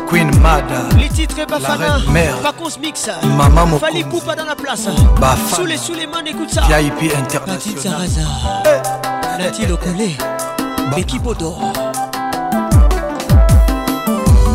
[0.08, 1.98] queen mada les titres bafana
[2.42, 4.88] vacances mix mama mo fali poupa dans la place
[5.20, 8.08] bafana sous les sous les mains écoute ça VIP international
[8.66, 9.40] eh.
[9.40, 10.16] Nati Lokole
[10.96, 11.54] Beki Bodo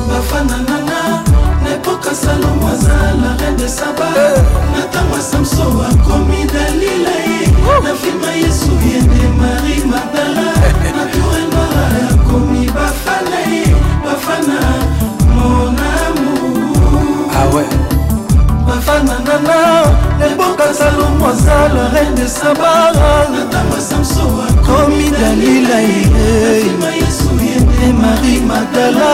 [0.09, 0.82] Bafana
[1.75, 4.29] epoka salomo aza la reine de saba na
[4.85, 7.39] ntango ya samso akomi dalila ye
[7.83, 10.45] na filma yesu yende marie magdala
[10.97, 13.63] na tour noir akomi bafana ye
[14.05, 14.59] bafana
[15.35, 17.73] mon amour ah ouais.
[18.67, 19.57] bafana nana
[20.29, 23.11] eboka salomo aza la reine de sabara
[24.67, 25.99] komi dalila ye
[28.01, 29.09] marie magdala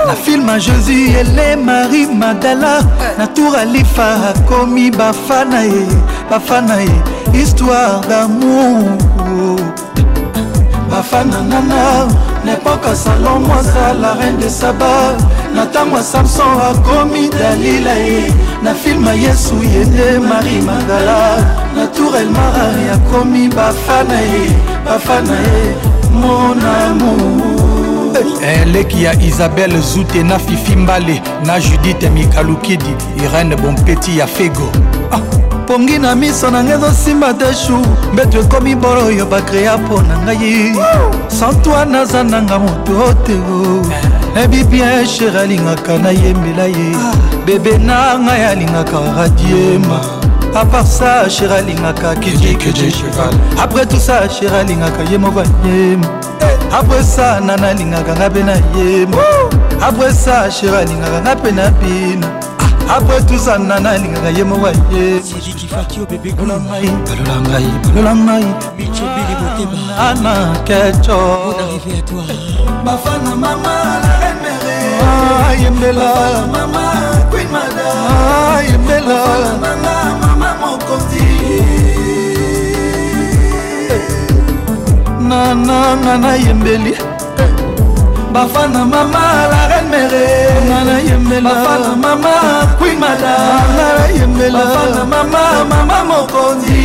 [0.07, 2.81] na filme jésus ele marie madala
[3.17, 5.85] na tour alifa akomi bafana ye
[6.29, 6.97] bafana ye
[7.33, 8.91] histoire d'amour
[10.91, 12.11] bafana nana
[12.43, 15.15] na epoka salomo azala reine de saba
[15.55, 18.33] na ntango ya samson akomi dalila ye
[18.63, 21.66] na filme yesu yede marie madala
[22.17, 24.49] joel marari akomi bafana ye
[24.85, 25.77] bafana ye
[26.13, 27.17] monamour
[28.41, 34.69] eleki ya isabel zute na fifi mbale na judite mikalukidi irene bompeti ya fego
[35.11, 35.19] ah,
[35.67, 37.79] pongi na miso nanga ezosimba te shu
[38.13, 40.75] mbeto ekomi bolo oyo bakrea mpo na ngai
[41.27, 43.35] santoine aza nanga moto te
[44.35, 47.13] nayebi bien shere alingaka nayembela ye ah.
[47.45, 49.99] bebe na ngai alingaka radiema
[50.59, 53.29] à part ça cher alingaka cheval
[53.61, 55.99] après tout ça cher alingaka ye mobali
[56.75, 59.07] après ça nana alingaka nga mpe na ye
[59.87, 62.27] après ça cher alingaka nga mpe na bino
[62.89, 64.79] après tout ça nana alingaka ye mobali
[69.99, 70.33] ana
[70.65, 71.53] keco
[72.83, 73.73] bafana mama
[75.03, 76.13] ah, yembela
[78.23, 79.96] ah, yembela
[85.27, 86.93] nananga nayembeli
[88.33, 90.25] bafana mama la reine mere
[90.65, 92.33] nga nayembela bafana mama
[92.79, 93.35] queen mada
[93.75, 96.83] nga nayembela bafana mama mama mokonzi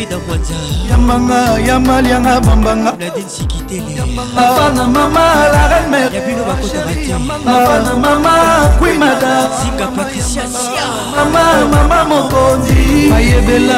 [0.00, 0.54] frida mwanza
[0.90, 5.20] yambanga yambalianga bambanga nadin sikiteleyambana mama
[5.52, 8.32] la reine ya bino bakotaka teyambana mama
[8.78, 10.84] kwimada sika patricia sia
[11.16, 13.76] mama mama mokondi ayebela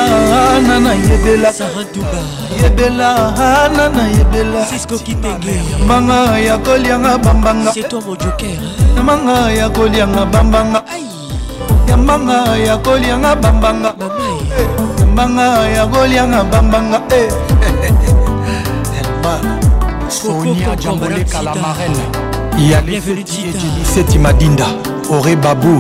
[0.56, 2.18] ana nayebela sarantuba
[2.62, 3.08] yebela
[3.64, 8.54] ana nayebela sisko kitenge yambanga ya kolianga bambanga c'est toi mon joker
[8.96, 10.82] yambanga ya kolianga bambanga
[11.88, 14.81] yambanga ya kolianga bambanga mama
[15.12, 17.28] mbanga ya kolianga bambanga eh.
[20.08, 22.02] sonia jamboleka la marraine
[22.70, 24.64] yalefeti ejiliseti madinda
[25.14, 25.74] ore babu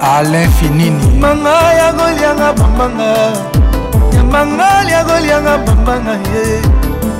[0.00, 3.10] alain finini mbanga ya kolianga bambanga
[4.16, 6.62] yambanga ya kolianga bambanga ye eh.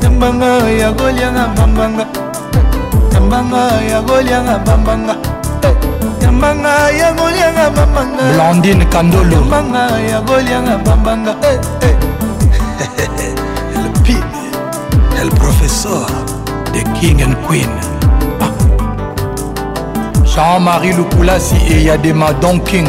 [0.02, 0.46] yambanga
[0.80, 2.04] ya kolianga bambanga
[3.14, 5.14] yambanga ya kolianga bambanga
[6.38, 11.96] manga ya kolianga bambanga blandine kandolo manga ya kolianga bambanga eh, eh.
[13.82, 14.22] el pib
[15.22, 16.06] el professeur
[16.74, 17.70] the king and queen
[18.40, 18.52] ah.
[20.32, 22.86] jean-marie lukulasi eyadema don king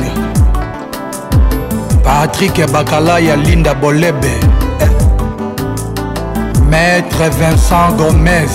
[2.05, 4.33] patrik bakala ya linda bolebe
[4.85, 4.91] eh.
[6.69, 8.51] maître vincent gomez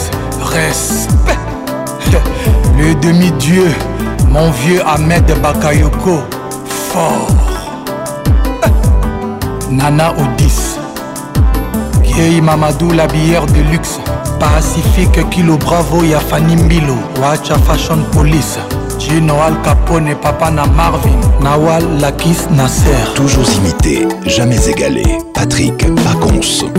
[0.55, 1.43] respect
[2.79, 3.73] le demi-dieu
[4.35, 6.19] Mon vieux Ahmed Bakayoko,
[6.67, 7.29] fort.
[9.71, 10.77] Nana Odis.
[12.03, 14.01] Vieille Mamadou, la bière de luxe.
[14.41, 16.97] Pacifique Kilo Bravo, Yafani Mbilo.
[17.23, 18.59] Wacha Fashion Police.
[18.99, 21.21] Gino Al Capone, Papa na Marvin.
[21.41, 23.15] Nawal Lakis Nasser.
[23.15, 25.05] Toujours imité, jamais égalé.
[25.33, 26.75] Patrick Pacons.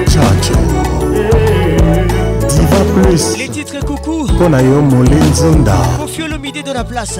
[0.08, 0.58] Chacho.
[2.48, 3.36] Diva plus.
[3.38, 4.26] Les titres coucou.
[4.38, 5.76] Konayo Molinzonda.
[6.00, 7.18] Confio le midi de la place.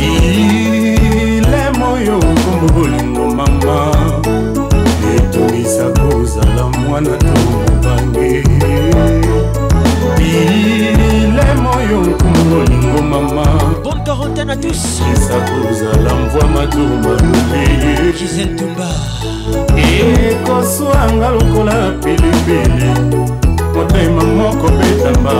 [0.00, 3.80] Il est moyo comme bolingo mama.
[5.14, 8.77] Et tout ça cause à la moine de bangue.
[10.46, 12.16] bilemo yo
[12.50, 13.44] molingo mama
[13.82, 18.88] bonne quarantaine à tous isa kozala mvwa matumba lobi gisel tumba
[19.88, 22.90] ekoswanga lokola pilipili
[23.74, 25.34] motema moko betamba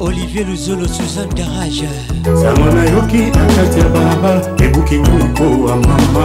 [0.00, 1.88] olivier luzolo suzanne darage
[2.24, 6.24] sango nayoki na kati ya balabala ebuki mokowa mama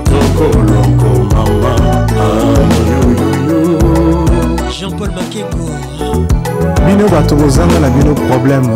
[0.10, 1.74] tokolongo mama
[4.76, 5.70] jean-paul makengo
[6.86, 8.68] bino bato bozanga na bino problème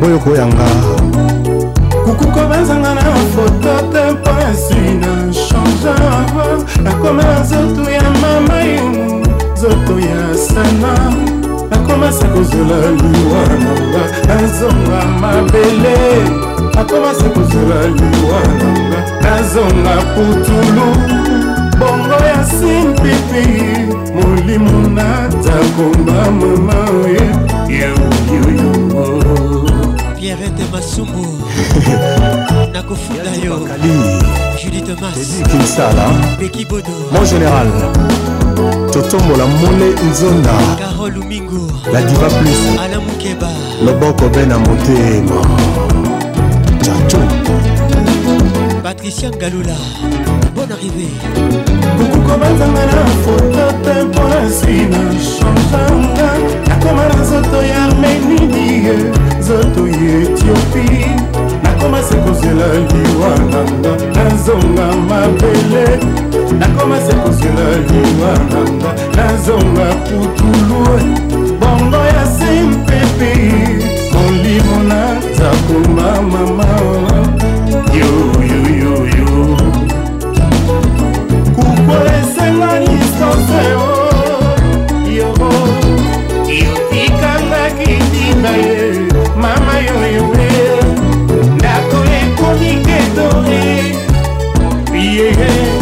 [0.00, 0.68] boyoko yanga
[2.06, 3.04] kukuko bazanga na
[3.34, 5.12] foto te mpasi na
[5.46, 9.20] changeur nakoma na nzoto ya mama yo
[9.56, 10.92] nzoto ya sana
[11.70, 15.94] nakomasa kozela liwa nanga nazonga mabele
[16.80, 20.86] akomasi kozela liwa nanga nazonga putulu
[21.78, 23.46] bongo ya simpipi
[24.14, 27.22] molimo natakomba mama oye
[27.78, 29.06] yauyoyongo
[30.20, 31.26] pierrete masumbu
[32.72, 33.68] nakofunda yo
[34.64, 36.04] judite maskinsala
[36.40, 37.68] beki bodo mon général
[38.92, 43.48] totombola mole nzonda carole mingo la diva plus alain mukeba
[43.84, 45.42] loboko be na motema
[46.84, 47.18] chacho
[48.82, 49.76] patricia ngalula
[50.54, 51.14] bonne arrivée
[52.04, 55.00] okokobatanga na foto te mpo nsima
[55.70, 56.28] changanga
[56.68, 58.94] nakoma na nzoto ya armenidie
[59.40, 60.86] nzoto ya etiopi
[61.64, 65.84] nakoma se kozela liwa nanga nazonga mabele
[66.60, 70.80] nakoma se kozela liwa nanga nazonga putulu
[71.60, 76.72] bongo ya simpepe molimo nazakoma mama
[77.98, 79.32] yoyoyoyo
[81.54, 83.88] kukwa esenga lisoseo
[85.18, 85.28] yo
[86.62, 88.78] yotikangaki ntina ye
[89.44, 90.52] mama yoyoe
[91.54, 93.64] ndako ekomi kedore
[94.94, 95.73] yeye yeah.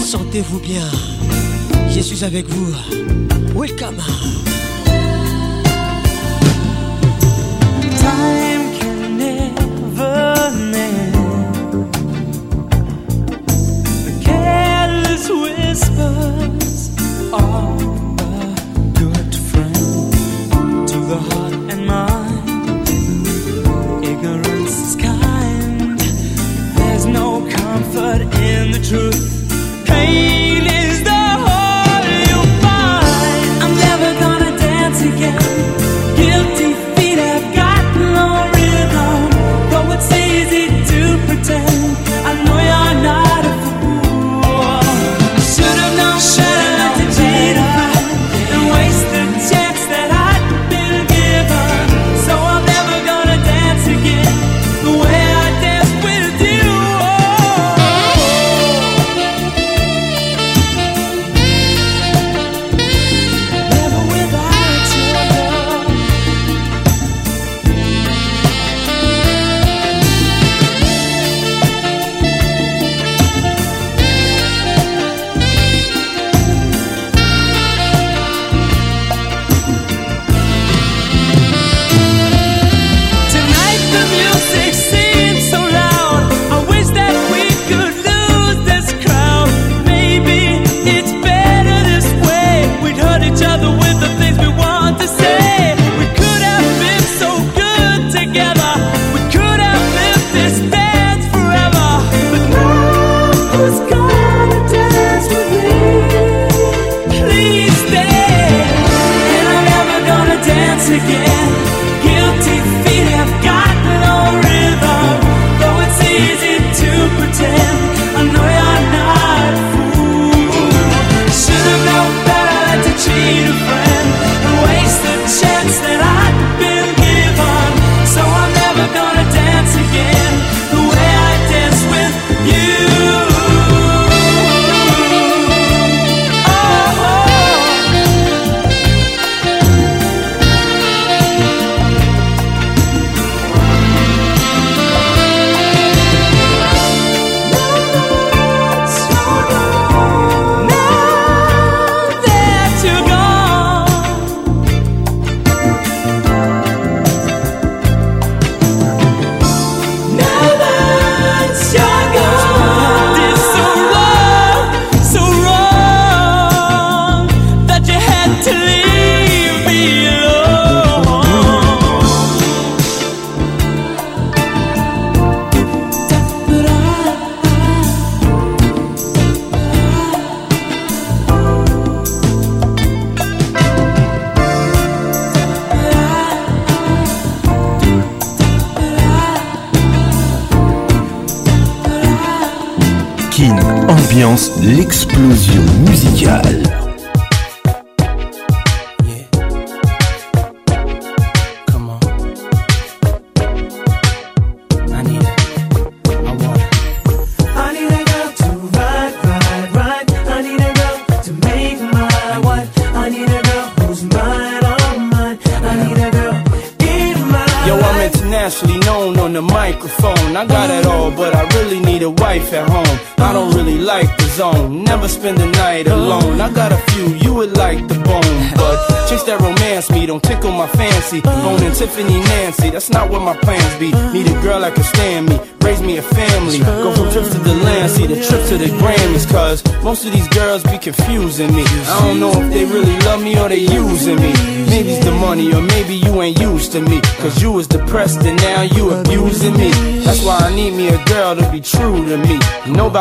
[0.04, 0.88] Sentez-vous bien,
[1.92, 2.72] je suis avec vous.
[3.54, 3.96] Welcome.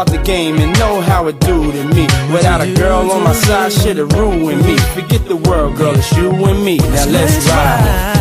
[0.02, 2.04] about the game and know how it do to me.
[2.34, 4.78] Without a girl on my side, shit'd ruin me.
[4.96, 6.78] Forget the world, girl, it's you and me.
[6.78, 8.16] Now let's ride.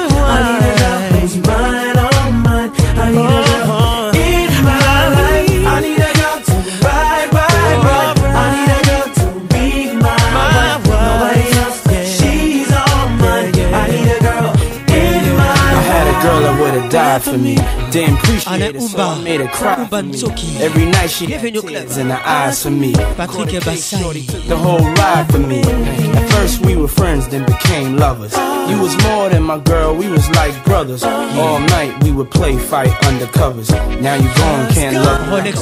[17.20, 17.58] for me
[17.90, 20.20] didn't appreciate it, so I made her cry for me.
[20.60, 22.92] Every night she had tears in her eyes for me.
[22.92, 24.46] Patrick Ebassai.
[24.48, 25.60] The whole ride for me.
[25.60, 28.32] At first we were friends, then became lovers.
[28.70, 31.02] You was more than my girl, we was like brothers.
[31.04, 33.70] All night we would play fight undercovers.
[34.00, 35.52] Now you gone, can't love me.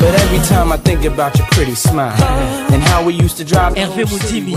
[0.00, 2.16] But every time I think about your pretty smile
[2.72, 3.74] and how we used to drive.
[3.74, 4.52] Hervé TV.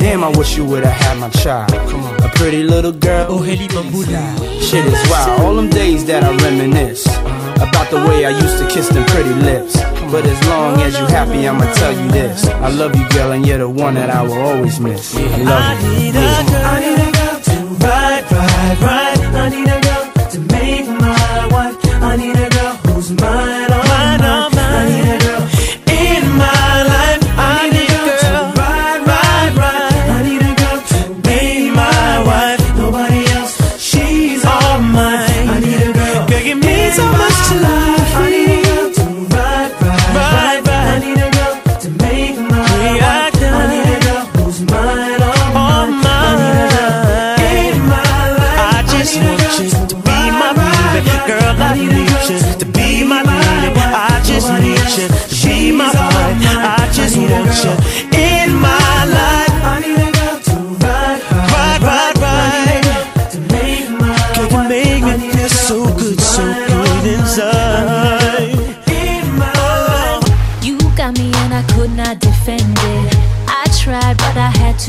[0.00, 1.70] Damn, I wish you would have had my child.
[1.90, 3.26] Come on, a pretty little girl.
[3.28, 7.04] Oh, Shit is wow, all them days that I reminisce
[7.66, 9.74] about the way I used to kiss them pretty lips.
[10.12, 13.30] But as long as you are happy, I'ma tell you this: I love you, girl,
[13.34, 15.04] and you're the one that I will always miss.
[15.16, 15.48] I love you.
[15.48, 19.20] I need A girl, I need a girl to ride, ride, ride.
[19.44, 21.76] I need a girl to make my wife.
[22.10, 23.71] I need a girl who's mine.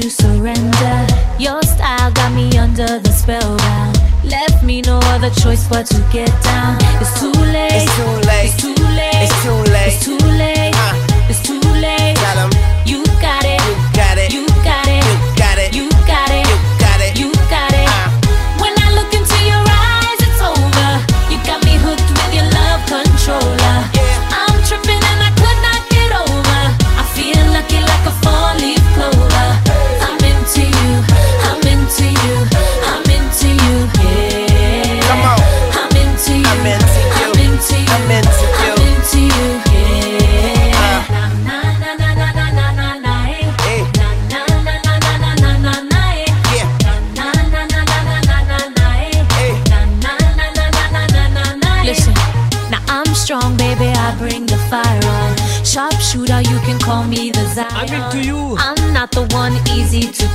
[0.01, 1.07] to surrender.
[1.38, 3.99] Your style got me under the spellbound.
[4.25, 6.77] Left me no other choice but to get down.
[6.99, 7.69] It's too late.
[7.77, 8.45] It's too late.
[8.49, 9.30] It's too late.
[9.30, 9.88] It's too late.
[9.93, 10.73] It's too late.
[10.73, 11.30] Uh.
[11.30, 12.15] It's too late.
[12.15, 12.51] Got em.
[12.88, 13.61] You got it.
[13.61, 14.33] You got it.
[14.33, 15.05] You got it.
[15.05, 15.75] You got it.
[15.75, 16.02] You got it.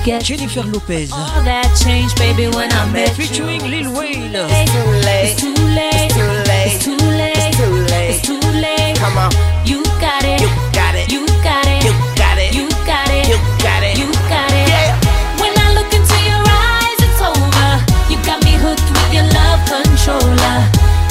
[0.08, 3.92] get Jennifer Lopez all that changed, baby, when I met featuring you.
[3.92, 4.32] Lil Wayne.
[4.32, 4.64] It's too
[5.04, 5.36] late.
[5.36, 6.08] It's too late.
[6.08, 7.36] It's too late.
[7.36, 8.12] It's too late.
[8.16, 8.96] It's too late.
[8.96, 9.28] Come on.
[9.68, 10.40] You got it.
[10.40, 11.12] You got it.
[11.12, 11.84] You got it.
[11.84, 12.56] You got it.
[12.56, 13.28] You got it.
[13.28, 14.00] You got it.
[14.00, 14.68] You got it.
[14.72, 14.96] Yeah.
[15.44, 17.68] When I look into your eyes, it's over.
[18.08, 20.52] You got me hooked with your love controller.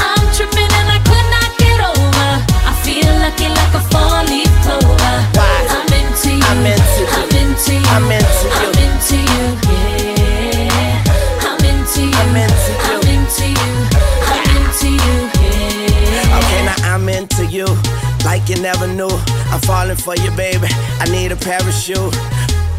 [0.09, 2.25] I'm tripping and I could not get over.
[2.65, 5.09] I feel lucky like a four-leaf clover.
[5.37, 5.53] Why?
[5.69, 6.41] I'm into you.
[6.49, 7.13] I'm into you.
[7.13, 7.85] I'm into you.
[7.93, 8.76] I'm into you.
[18.49, 19.09] like you never knew.
[19.51, 20.67] I'm falling for you, baby.
[20.99, 22.13] I need a parachute.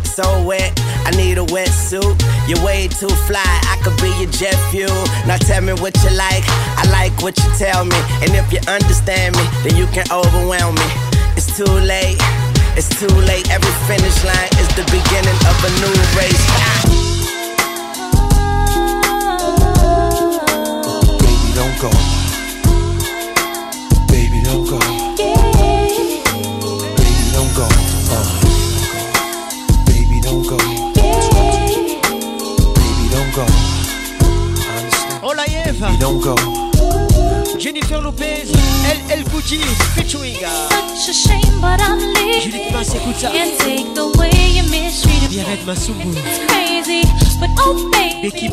[0.05, 0.73] So wet,
[1.05, 2.17] I need a wetsuit.
[2.49, 5.05] You're way too fly, I could be your jet fuel.
[5.27, 6.45] Now tell me what you like,
[6.77, 7.97] I like what you tell me.
[8.23, 10.89] And if you understand me, then you can overwhelm me.
[11.37, 12.17] It's too late,
[12.77, 13.51] it's too late.
[13.51, 16.45] Every finish line is the beginning of a new race.
[16.57, 16.85] Ah.
[21.21, 22.18] Baby, don't go.
[35.95, 36.39] Il est encore.
[37.59, 38.45] Jennifer Lopez,
[39.11, 41.99] elle, Gucci, uh, Such a shame, but I'm
[42.85, 43.31] ça.
[43.31, 45.29] take the way you miss me.
[45.29, 47.03] It's crazy,
[47.41, 48.29] but oh baby.
[48.29, 48.51] If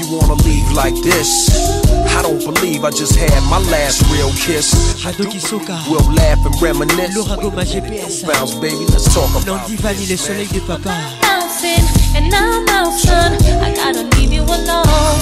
[0.00, 1.50] you wanna leave like this,
[2.16, 4.72] I don't believe I just had my last real kiss.
[5.04, 5.76] Hadoki Soka.
[5.90, 7.14] We'll laugh and reminisce.
[7.14, 8.24] Laura GPS.
[8.26, 8.82] Bounce, baby,
[10.08, 11.17] le soleil de papa.
[12.18, 15.18] And I'm out son, I gotta leave you alone.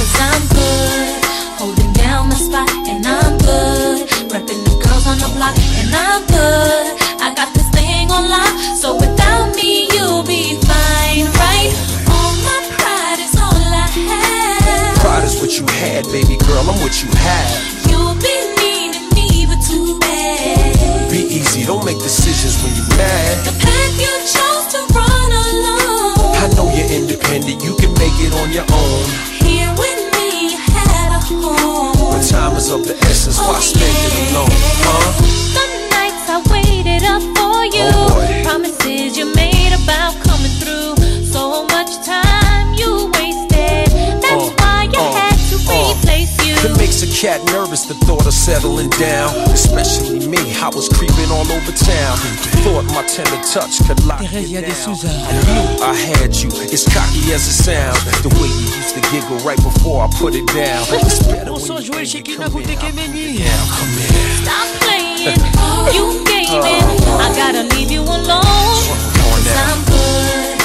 [0.00, 1.12] Cause I'm good,
[1.60, 2.64] holding down my spot.
[2.88, 5.52] And I'm good, repping the girls on the block.
[5.76, 8.48] And I'm good, I got this thing on lock.
[8.80, 11.68] So without me, you'll be fine, right?
[12.08, 14.96] All my pride is all I have.
[15.04, 17.52] Pride is what you had, baby girl, I'm what you have.
[17.84, 21.12] You'll be Be needing me, but too bad.
[21.12, 23.44] easy, don't make decisions when you're mad.
[23.44, 24.39] The path you chose.
[26.42, 29.04] I know you're independent, you can make it on your own.
[29.44, 31.92] Here with me, you had a home.
[32.00, 34.24] But time is of the essence, oh, why spend yeah.
[34.24, 35.22] it alone, huh?
[35.52, 37.92] Some nights I waited up for you.
[37.92, 39.39] Oh, Promises you made.
[46.62, 49.32] It makes a cat nervous, the thought of settling down.
[49.48, 52.16] Especially me, I was creeping all over town.
[52.60, 54.68] Thought my tender touch could lock you down.
[54.68, 58.04] I knew I had you, it's cocky as it sounds.
[58.20, 60.84] The way you used to giggle right before I put it down.
[61.00, 61.64] It's better when
[62.04, 64.08] you come in, Come in.
[64.44, 65.40] Stop playing,
[65.96, 66.84] you gaming.
[66.84, 67.24] Oh.
[67.24, 68.36] I gotta leave you alone.
[68.36, 70.59] i I'm good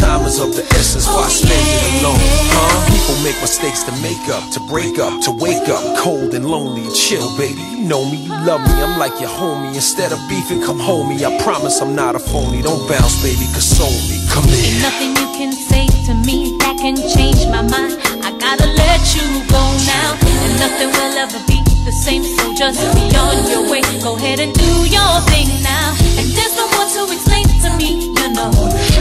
[0.00, 2.16] Time is of the essence, why oh, spend it alone?
[2.16, 2.72] Huh?
[2.88, 5.84] People make mistakes to make up, to break up, to wake up.
[6.00, 7.60] Cold and lonely, chill, baby.
[7.76, 9.76] You know me, you love me, I'm like your homie.
[9.76, 11.20] Instead of beefing, come homie.
[11.20, 12.64] I promise I'm not a phony.
[12.64, 14.16] Don't bounce, baby, console me.
[14.32, 14.64] Come in.
[14.64, 14.80] here.
[14.80, 18.00] Nothing you can say to me that can change my mind.
[18.24, 22.24] I gotta let you go now, and nothing will ever be the same.
[22.40, 23.84] So just be on your way.
[24.00, 28.10] Go ahead and do your thing now, and there's no more to explain to me,
[28.10, 28.50] you know.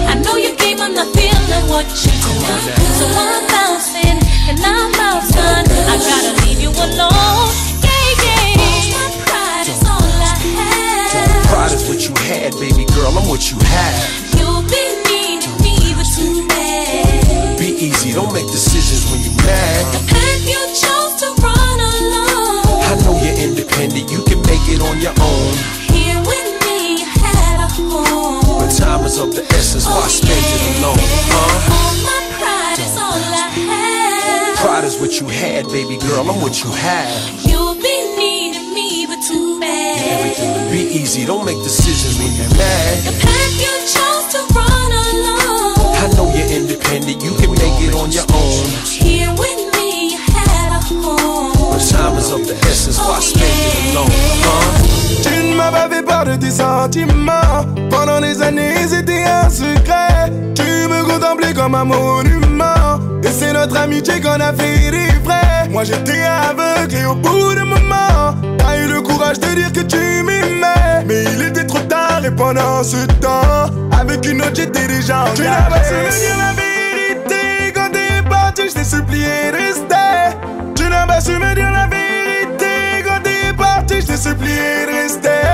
[0.06, 2.62] I know you came, I'm not feeling what you done.
[3.02, 5.66] So I'm bouncing and I'm out done.
[5.90, 7.50] I gotta leave you alone.
[7.82, 7.90] Yeah,
[8.22, 8.94] yeah.
[8.94, 11.46] My pride is all I have.
[11.50, 13.10] Pride is what you had, baby girl.
[13.18, 13.98] I'm what you had.
[14.38, 17.58] You'll be mean to me, but too bad.
[17.58, 19.84] Be easy, don't make decisions when you're mad.
[19.98, 22.78] The path you chose to run alone.
[22.86, 25.54] I know you're independent, you can make it on your own.
[25.98, 28.41] Here with me, you had a home
[28.78, 30.96] time is of the essence, why spend it alone?
[30.98, 31.74] Huh?
[32.96, 37.10] All pride is what you had, baby girl, I'm what you have.
[37.46, 40.02] You'll be needing me, but too bad.
[40.20, 42.98] everything will be easy, don't make decisions when you're mad.
[43.04, 45.98] The path you chose to run alone.
[45.98, 48.64] I know you're independent, you can make it on your own.
[48.88, 49.61] Here with
[51.82, 51.98] Tu
[55.34, 55.72] ne m'as
[56.12, 61.86] pas de tes sentiments Pendant des années c'était un secret Tu me contemplais comme un
[61.86, 64.92] monument Et c'est notre amitié qu'on a fait
[65.24, 69.74] vrai Moi j'étais aveugle et au bout d'un moment T'as eu le courage de dire
[69.74, 74.52] que tu m'aimais Mais il était trop tard et pendant ce temps Avec une autre
[74.56, 79.58] j'étais déjà en Tu n'as pas la vérité Quand t'es parti je t'ai supplié de
[79.58, 80.21] rester
[81.14, 83.04] bah su me dire la vérité.
[83.06, 85.50] Quand t'es parti, je t'ai supplié de rester.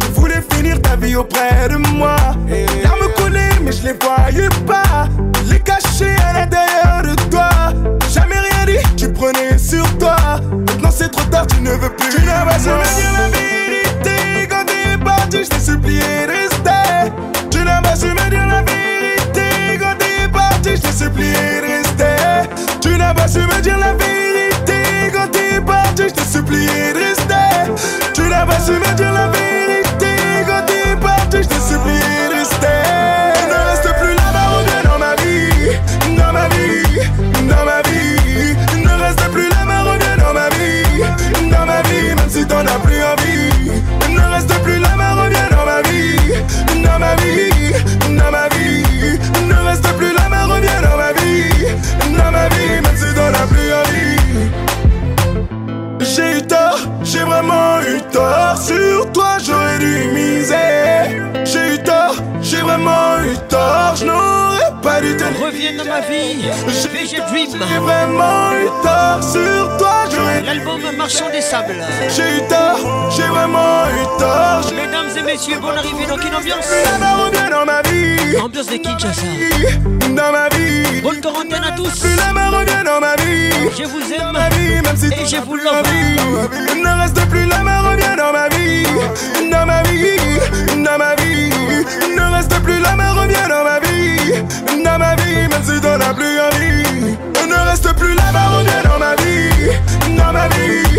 [0.00, 2.16] Tu voulais finir ta vie auprès de moi.
[2.48, 5.06] Les me coller mais je les voyais pas.
[5.50, 7.50] Les cacher à l'intérieur de toi.
[8.12, 10.16] Jamais rien dit, tu prenais sur toi
[11.36, 12.08] tard, tu ne veux plus.
[12.16, 17.12] Tu n'avais jamais dit la vérité quand tu es parti, je t'ai supplié de rester.
[17.50, 22.48] Tu n'avais jamais dire la vérité quand tu es parti, je t'ai supplié de rester.
[22.80, 24.82] Tu n'avais jamais dire la vérité
[25.12, 27.86] quand tu es parti, je t'ai supplié de rester.
[28.14, 29.45] Tu n'avais jamais dire la vérité.
[58.12, 61.24] tort, sur toi j'aurais dû miser.
[61.44, 64.06] J'ai eu tort, j'ai vraiment eu tort, je
[64.98, 66.38] Reviens dans ma vie,
[66.90, 67.48] VG Dream.
[67.60, 70.06] J'ai vraiment eu tort sur toi,
[70.46, 71.76] L'album Marchand des Sables.
[72.16, 74.72] J'ai eu tort, j'ai vraiment eu tort.
[74.74, 78.36] Mesdames et messieurs, bonne arrivée dans une ambiance La revient dans ma vie.
[78.42, 79.22] Ambiance de Kinshasa.
[80.14, 81.02] Dans ma vie.
[81.02, 82.04] Bonne quarantaine à tous.
[82.34, 83.52] La revient dans ma vie.
[83.76, 84.30] Je vous aime.
[84.32, 88.32] Ma vie, même si et je vous Il Ne reste plus la main, revient dans
[88.32, 88.86] ma vie.
[89.50, 90.82] Dans ma vie.
[90.82, 91.50] Dans ma vie.
[92.16, 93.85] Ne reste plus la main, revient dans ma vie
[94.84, 97.16] dans ma vie, même si t'en as plus envie.
[97.48, 98.46] ne reste plus là-bas,
[98.84, 99.70] dans ma vie.
[100.16, 100.98] dans ma vie,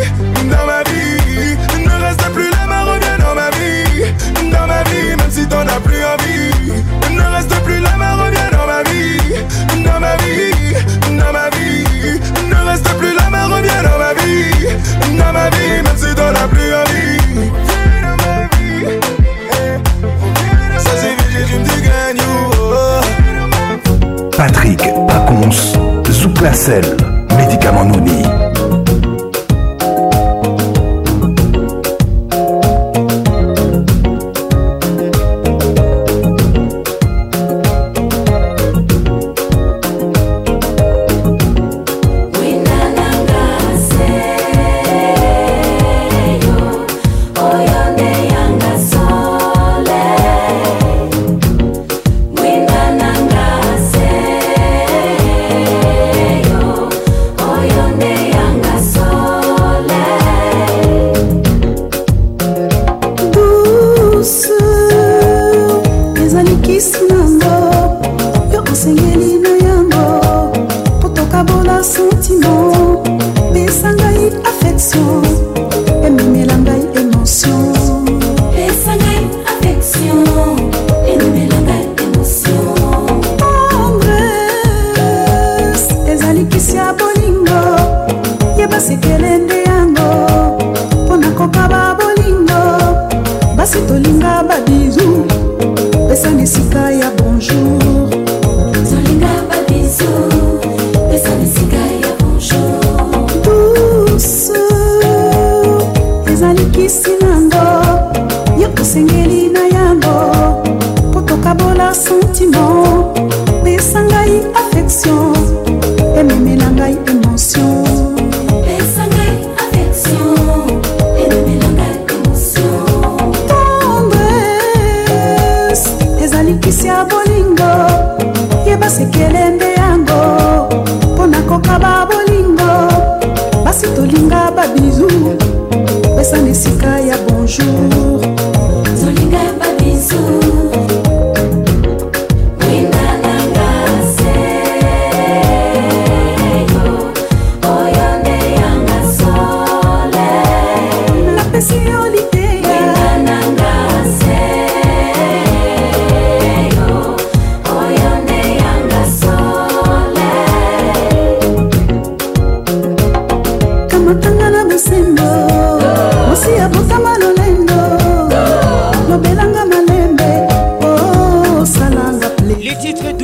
[0.49, 1.57] dans ma vie.
[1.83, 2.85] ne reste plus là-bas,
[3.19, 4.51] dans ma vie.
[4.51, 6.71] dans ma vie, même si t'en as plus envie.
[7.15, 9.81] ne reste plus là-bas, reviens dans ma vie.
[9.83, 10.73] dans ma vie,
[11.17, 12.19] dans ma vie.
[12.49, 14.67] ne reste plus là-bas, reviens dans ma vie.
[15.17, 16.86] dans ma vie, même si t'en as plus envie.
[24.47, 24.79] Patrick
[25.51, 26.85] sous Zouklacel,
[27.37, 27.99] médicament non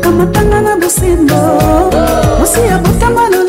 [0.04, 1.42] kamatanga na bosembo
[2.40, 3.43] mosi ya botambalo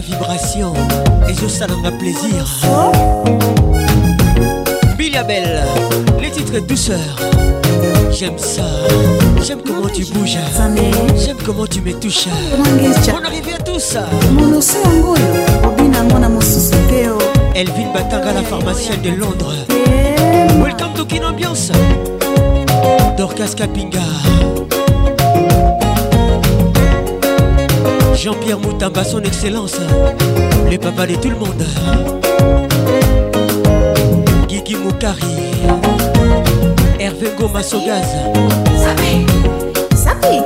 [0.00, 0.72] vibration
[1.28, 1.44] et je
[1.88, 2.46] un plaisir.
[4.98, 5.62] Billabelle,
[6.20, 6.98] les titres douceur.
[8.10, 8.64] J'aime ça,
[9.46, 10.38] j'aime comment tu bouges,
[11.16, 12.26] j'aime comment tu me touches.
[13.08, 14.04] On arrive à tout ça.
[17.54, 19.54] Elvin Batanga, la pharmacienne de Londres.
[20.62, 21.70] Welcome to Kin Ambiance.
[23.16, 24.00] Dorcas Kapinga.
[28.22, 29.76] Jean-Pierre Moutamba, son excellence,
[30.68, 31.64] les papas de tout le monde.
[34.46, 35.54] Guigui Moukari,
[37.00, 38.04] Hervé Goma Sogaz.
[38.76, 39.24] Sapi,
[39.96, 40.44] Sapi.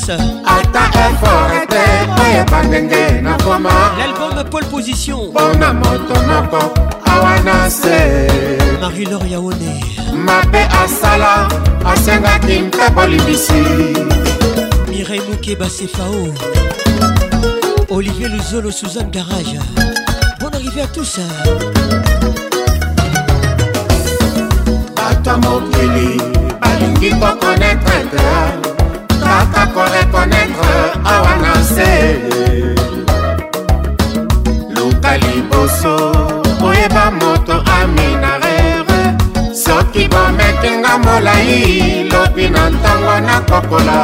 [0.00, 0.24] Vegas.
[2.26, 3.22] E
[3.98, 5.32] L'album Paul Position.
[5.32, 5.58] Bon
[8.80, 9.82] Marie-Laure Yaone.
[10.14, 11.46] mabe asala
[11.84, 13.62] asengaki mpe bolimbisi
[14.88, 16.28] mirei moke basefao
[17.90, 19.58] olivier luzolo suzanne garage
[20.40, 21.20] bon arrivée à tous
[24.96, 26.20] bato ya mokili
[26.60, 28.69] balingi kokonetre te
[29.30, 30.76] kaka korekonetre
[31.12, 31.90] awa na se
[34.76, 35.94] luka liboso
[36.60, 39.00] koyeba moto aminarere
[39.62, 43.98] soki bomekinga molai lobi na ntango nakokola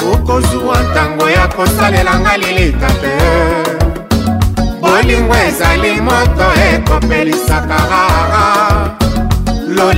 [0.00, 3.14] bokozwa ntango ya kosalela nga lilita te
[4.82, 8.97] bolingo ezali moto ekopelisaka rara
[9.78, 9.94] 09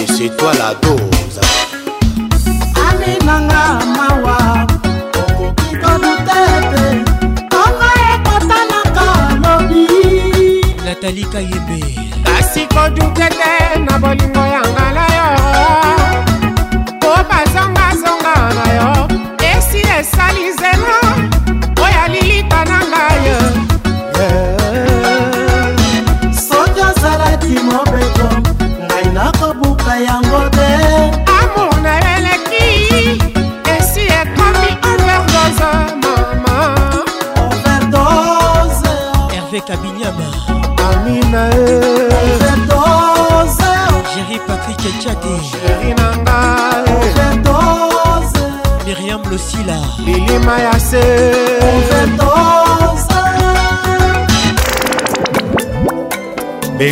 [0.00, 1.05] Et c'est toi la dose.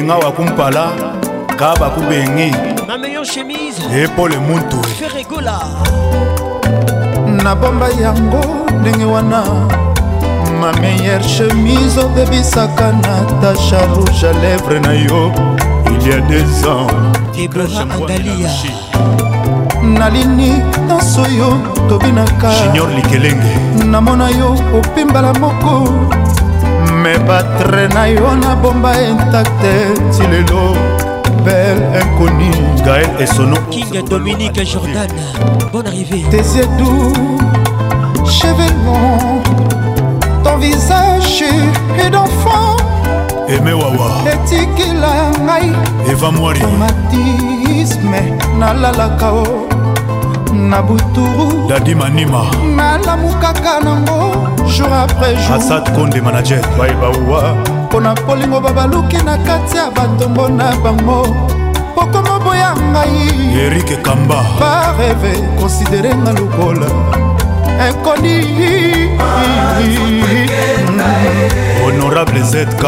[0.05, 0.87] benga wakumpala
[1.57, 2.53] ka bakubengi
[4.03, 4.91] epole muntue
[7.45, 8.45] nabomba yango
[8.81, 9.43] ndenge wana
[10.61, 15.33] ma meilleure chemise obebisaka natasha rouge à lèvre na yo
[15.87, 16.87] il y a des ans
[19.83, 20.53] nalini
[20.87, 21.59] nyonso yo
[21.89, 22.51] tobinaka
[23.87, 25.89] namona yo opimbala moko
[27.05, 29.73] me batre na yo nabomba intakte
[30.15, 30.63] ti lelo
[31.45, 32.49] bel inconi
[32.87, 35.11] gael esonoking dominique jordan
[35.73, 37.13] bonne arrivée tes edou
[38.37, 39.37] chevelon
[40.45, 41.45] ton visage
[42.03, 42.77] et d'enfant
[43.55, 45.15] eme wawa etikila
[45.47, 45.69] ngai
[46.13, 48.21] eva mwari romantisme
[48.59, 49.45] nalalaka o
[50.55, 52.43] na buturu dadi manima
[52.77, 57.43] nalamukaka nango jour après jour asad konde manager baibauwa
[57.91, 61.27] mpo na kolingo babaluki na kati ya batongo na bango
[61.95, 63.29] pokoma boya ngai
[63.67, 66.87] erike kamba bareve konsidere nga lokola
[67.89, 68.35] ekoni
[71.83, 72.85] honorable zk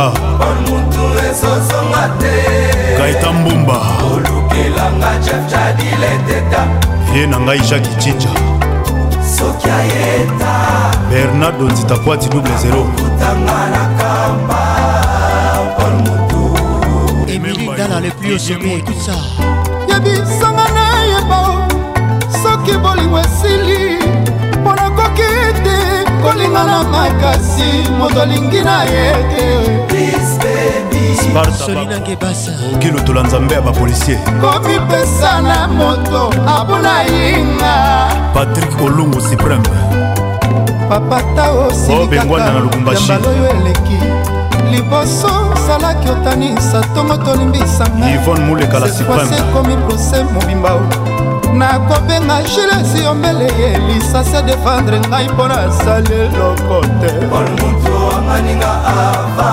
[2.98, 3.78] kaita mbumba
[4.14, 8.30] olukelanga jefjadile teta ye na ngai jacki cinja
[9.36, 10.52] soki ayeta
[11.10, 14.62] bernardo nzita poati double 0 kutanga na kampa
[15.76, 16.42] pol motu
[17.32, 19.16] emili ndala le plus osobe tout ça
[19.88, 21.40] yebisanga na yeba
[22.42, 23.96] soki bolingo esili
[24.60, 25.76] mpo nakoki ete
[26.22, 29.06] kolinga na makasi moto alingi na ye
[29.88, 30.75] te
[32.76, 39.62] oki lotola nzambe ya bapolisier komipesa na moto abuna yinga patrik olungu supreme
[40.88, 43.98] papata osilikaobengwana na lukumbashioyo eleki
[44.70, 50.70] liboso ozalaki otanisa ntongo tolimbisanga ivone mulekala supreme ekomi prose mobimba
[51.52, 57.95] nakobenga gilesi ombele ye lisasi adefendre ngai mpo nasali eloko te
[58.26, 59.50] maninga ava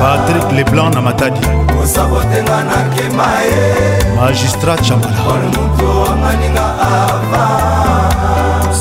[0.00, 1.40] patrik leblanc na matadi
[1.72, 3.88] kosabotenga nakema ye
[4.18, 6.66] magistrat chamala ol motu amaninga
[7.00, 7.42] ava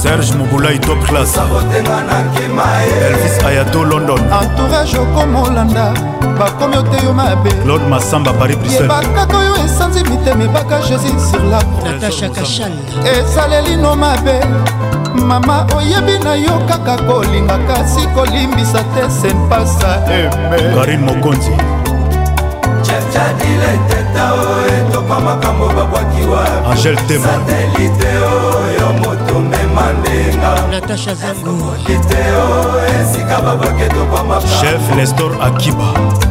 [0.02, 5.86] serge mobulai top classe sabotenga nakema ye elvis ayato london entourage okomolanda
[6.40, 11.60] bakomi ote yo mabe claude masamba paris bruselebakaka oyo esanzi mitema ebaka jésus sur la
[11.64, 12.72] croixnatachakachal
[13.20, 14.36] esalelino mabe
[15.26, 21.52] mama oyebi na yo kaka kolinga kasi kolimbisa te senpasa eme karine mokonzi
[23.14, 24.36] cadile teta o
[24.76, 32.44] etoka makambo babwaki wasatelite oyo moto mema ndengaite o
[32.96, 35.88] esika babwaki etoka makambochef nestor akiba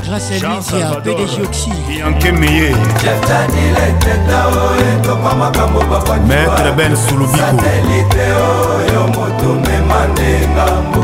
[0.06, 2.68] grâce lisia pdg oxi bianke meye
[3.00, 4.50] chef cadile teta o
[4.90, 11.02] etoka makambo babwaki maître ben sulubiko satelite oyo moto mema ndengambo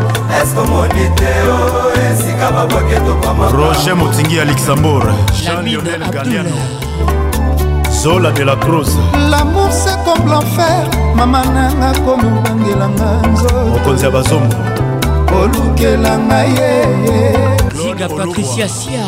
[3.58, 5.06] roger motingi ya luxembourg
[5.44, 6.50] jean-lionel galiano
[8.02, 8.89] zola de la cruz
[9.31, 14.56] lamour se comme l'enfer mama nanga komobangelanga nzoto mokonzi ya bazombo
[15.42, 16.86] olukelanga ye
[17.82, 19.06] ziga patricia sia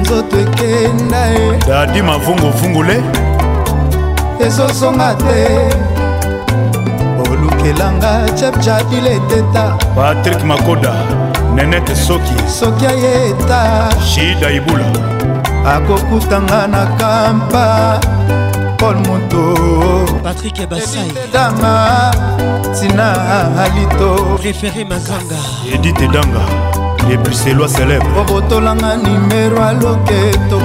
[0.00, 3.02] nzoto ekenda ye dadi mavunguvungule
[4.40, 5.38] ezosonga te
[7.46, 9.64] lukelanga chepjadile teta
[9.96, 10.94] patrik makoda
[11.56, 13.60] nenete soki soki ayeta
[14.10, 14.90] shida ibula
[15.74, 17.66] akokutanga na kampa
[18.80, 19.46] paul moto
[20.26, 21.74] patrik ebasaidama
[22.74, 23.08] tina
[23.64, 24.10] alito
[24.42, 25.40] préféré mazanga
[25.74, 26.44] edite danga
[27.08, 30.60] lepuselwa célèbre obotolanga nimero aloketo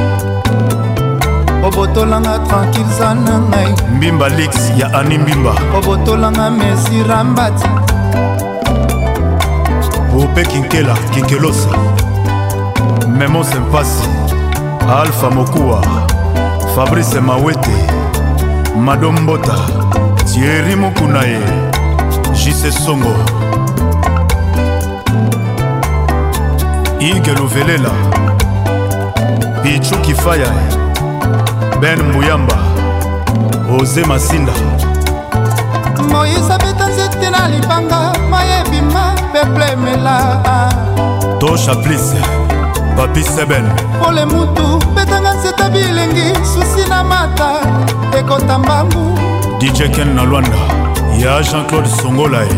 [1.74, 7.70] obotolanga tranquille za na ngai mbimba lex ya ani mbimba obotolanga mesi rambati
[10.14, 11.70] pope kinkela kinkelosa
[13.08, 14.08] memo sempasi
[15.02, 15.86] alfa mokuwa
[16.76, 17.78] fabrice mawete
[18.86, 19.56] madombota
[20.34, 21.42] tieri mokuna ye
[22.32, 23.16] jise songo
[27.00, 27.90] ige luvelela
[29.64, 30.48] bichu kifaya
[31.82, 32.54] ben muyamba
[33.82, 34.52] oze masinda
[36.12, 39.04] moise abeta nzete na libanga mayebima
[39.34, 40.16] peplemela
[41.40, 42.14] tosha plis
[42.98, 43.66] papi seben
[44.04, 47.50] pole mutu betanga nzeta bilengi susi na mata
[48.20, 49.18] ekota mbangu
[49.60, 50.62] dijeken na lwanda
[51.18, 52.54] ya jean-claude songolae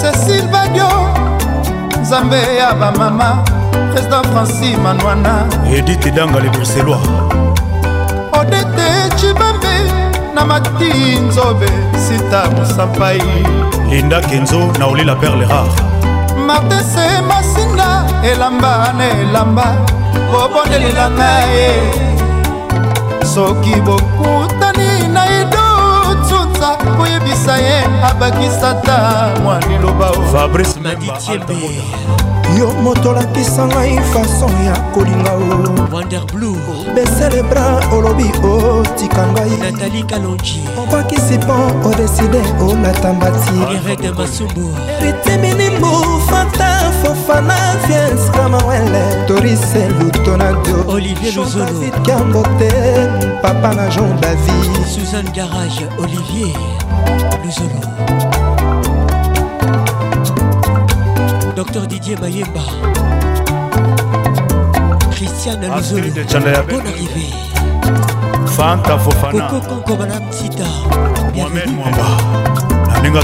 [0.00, 0.88] cecil badio
[2.02, 3.44] nzambe ya bamama
[3.92, 5.34] président franci manwana
[5.76, 7.44] edite danga le bruxellois
[8.40, 9.74] odete cibambe
[10.34, 10.90] na mati
[11.26, 11.66] nzobe
[12.08, 13.22] sita mosampai
[13.90, 15.72] linda kenzo na olila perle rare
[16.46, 17.88] martese masinga
[18.32, 19.66] elamba na elamba
[20.32, 21.70] bobondelela ngaye
[23.34, 27.78] soki bokutani na idotsutsa koyebisa ye
[28.10, 28.96] abakisata
[29.42, 31.54] mwa liloba fabrice madityebe
[32.58, 36.56] yo moto olakisa ngai fason ya kolinga o vander blu
[36.94, 41.54] besele bra olobi otika ngai natali kalonji opakisi mpo
[41.88, 43.52] odeside olata mbati
[44.18, 44.70] masumbu
[45.00, 45.90] ritiminimbu
[46.30, 47.56] fanta fofana
[47.88, 52.70] viens kamawele torise lutonadio olivier luzolokambote
[53.42, 56.56] papa na jean david suzanne garage olivier
[57.44, 58.35] luzolo
[61.84, 62.60] Didier Mayemba.
[65.10, 66.02] Christiane Luzolo.
[66.70, 67.28] Bonne arrivée.
[68.46, 69.48] Fanta Fofana.
[69.48, 70.64] Coco Conco moi Sita.
[71.34, 73.22] Mohamed Mwamba.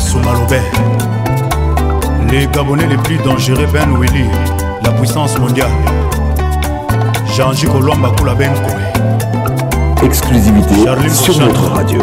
[2.29, 4.27] Les Gabonais les plus dangereux Ben Willy.
[4.85, 5.71] La puissance mondiale.
[7.37, 8.53] Jean-Jacques Olomba Koula Ben
[10.03, 10.75] Exclusivité
[11.13, 12.01] sur notre radio.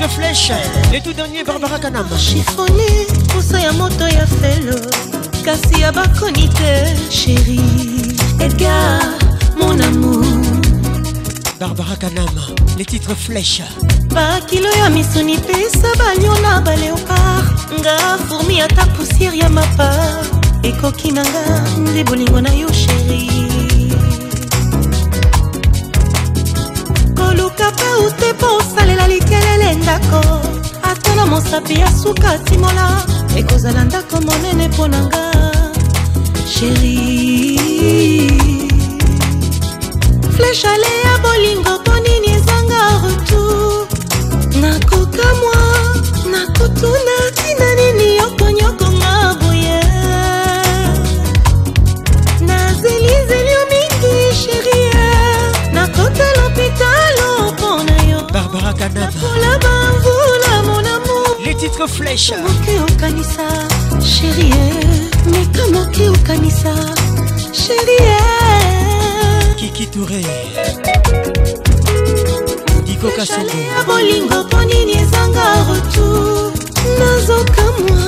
[0.00, 0.50] le flèche
[0.92, 2.90] les tout dernier barbara kanama chifoni
[3.34, 4.74] posa ya moto ya felo
[5.44, 6.72] kasi ya bakoni te
[7.10, 7.60] chéri
[8.40, 9.00] edgar
[9.60, 10.24] mon amour
[11.60, 12.44] barbara kanama
[12.78, 13.62] les titres flèche
[14.14, 17.48] bakilo ya misuni pesa banio na baleopard
[17.80, 17.96] nga
[18.26, 20.24] fourmi ata poussière ya mapar
[20.62, 21.44] ekoki na nga
[21.76, 23.59] nde bolingo na yo chérie
[27.70, 30.40] kakaus te posalela likelele ndako
[30.82, 33.02] atala mosapi ya suka timola
[33.36, 35.32] ekozala ndako monene mpo na nga
[36.54, 36.96] sheri
[40.36, 43.86] fleshale ya bolingo mpo nini ezanga retour
[44.60, 45.56] nakokamwa
[46.32, 48.79] nakotuna tina nini yokonyoko
[58.70, 63.46] makanavaola bamvula mon amour les titres flèche moki okanisa
[64.12, 64.64] chérie
[65.32, 66.74] meka moki okanisa
[67.62, 68.16] chérie
[69.58, 70.22] kiki touré
[72.86, 73.42] dikokasya
[73.86, 76.52] bolingo mpo nini ezanga retour
[76.98, 78.02] nazokamwa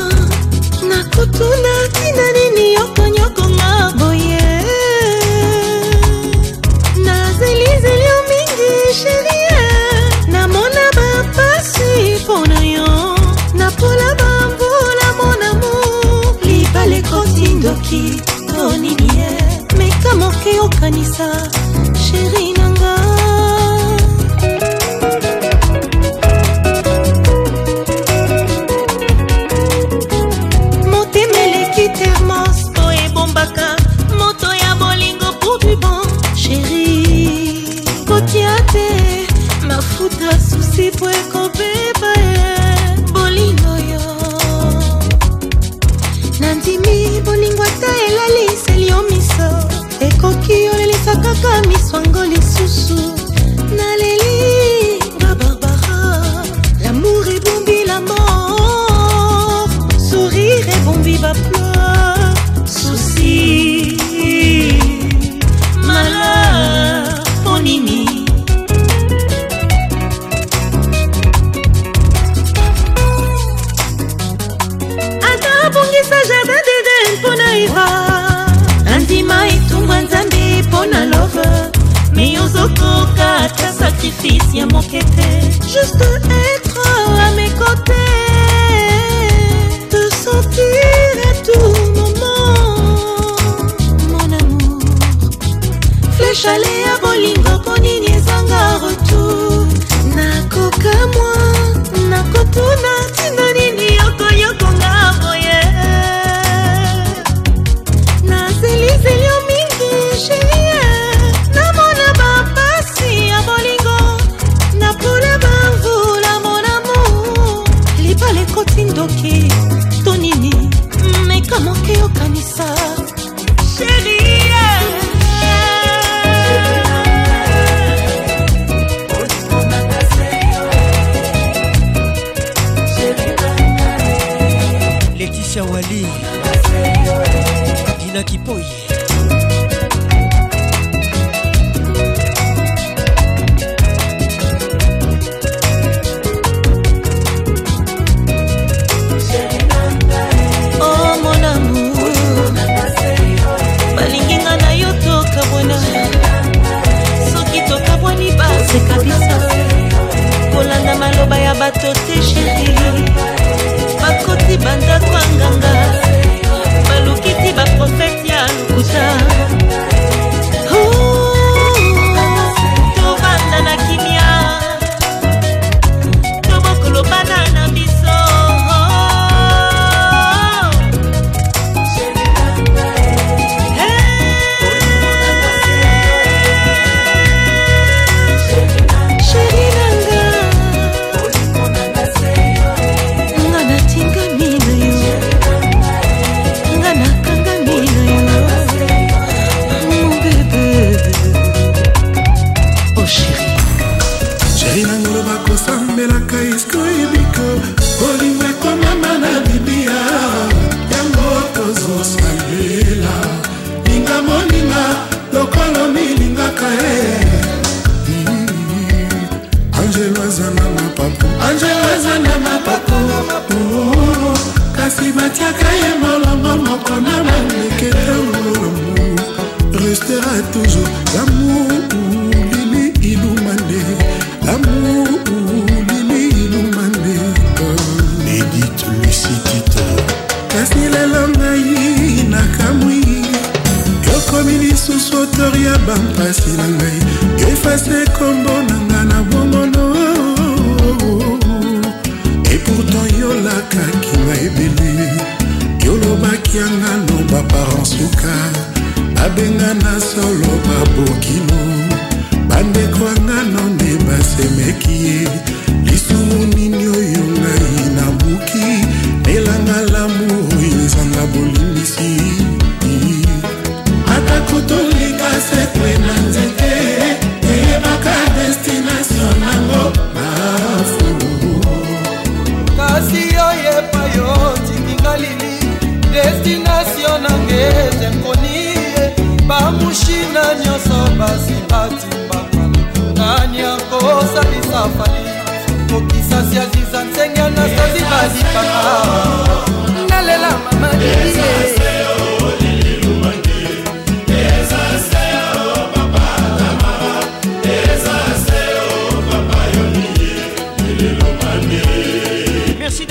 [0.88, 4.31] nakotuna tina nini yokonyokoma boye
[13.62, 18.02] napola bambula mon amour libala ekoti ndoki
[18.48, 19.30] to nini ye
[19.78, 21.28] meka moke okanisa
[22.04, 22.61] sherina
[52.66, 53.21] sussurro.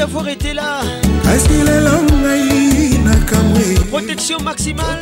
[0.02, 0.32] avoir là
[3.92, 5.00] protection maximale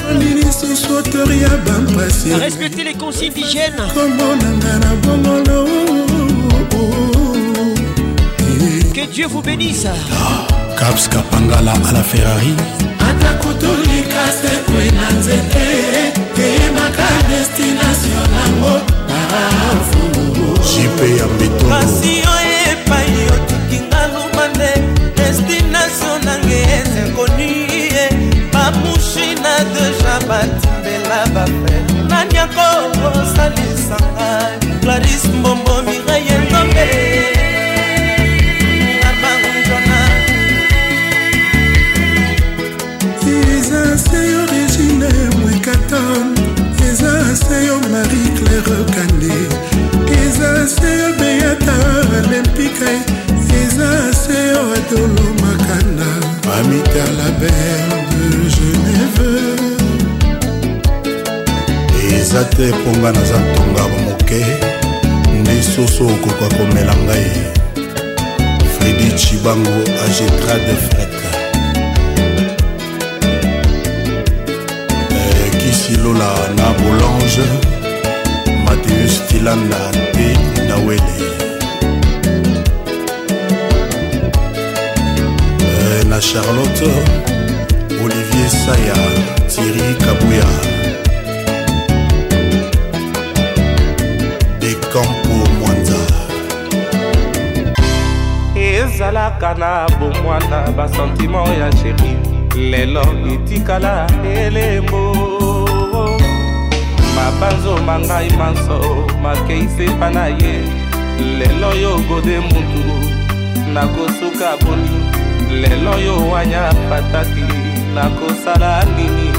[2.39, 3.75] respecter les consignes d'hygiène
[8.93, 10.47] que dieu vous bénisse ah,
[10.77, 12.55] caps à la ferrari
[24.59, 24.73] te
[25.19, 27.51] destination nange eza inconnu
[28.53, 31.79] bamushina deja batimbela bafere
[32.11, 34.27] nani akokosalisanga
[34.81, 36.87] claris mbombo mirayetombe
[43.93, 45.09] aseyo regine
[45.41, 46.25] mwekaton
[46.89, 49.35] eza aseyo marie claire kande
[50.23, 51.77] eza aseyo beyata
[52.19, 52.93] olympique
[54.29, 56.09] théo etolo makanda
[56.45, 59.29] mamita la belle de genève
[62.17, 64.43] eza te mponga naza ntonga moke
[65.45, 67.29] lisusu okoka komela ngai
[68.73, 71.13] fredi cibango agetra de fret
[75.59, 77.45] kisilola na bolange
[78.65, 80.27] mateus tilanda mpe
[80.67, 81.17] nawele
[86.09, 86.89] na charlotte
[88.03, 88.95] olivier saya
[89.47, 90.49] thiri kabuya
[94.59, 95.99] de campo mwanza
[98.55, 102.17] ezalaka na bomwana basentiment ya sheri
[102.71, 105.13] lelo etikala elembo
[107.15, 108.79] mabanzo mangai manso
[109.21, 110.53] makei sepa na ye
[111.37, 112.83] lelo yo gode mutu
[113.73, 115.18] nakosuka bolingi
[115.57, 117.43] lelo oyo wanya pataki
[117.95, 119.29] nakosala nini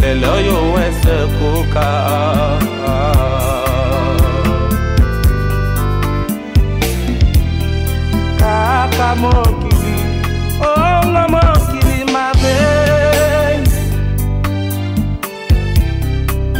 [0.00, 0.54] lelo oyo
[0.88, 1.86] esekoka
[8.40, 9.96] kaka mokili
[10.76, 12.56] ongo mokili mabe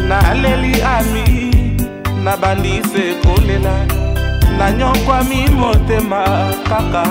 [0.09, 1.29] naleli ami
[2.25, 3.75] nabandise kolela
[4.59, 6.23] nanyokwami motema
[6.69, 7.03] kaka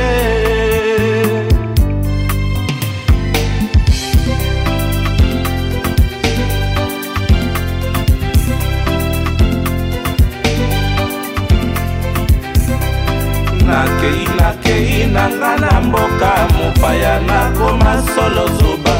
[13.66, 18.96] nakei nakei na nga na mboka mopaya nakoma solo zuba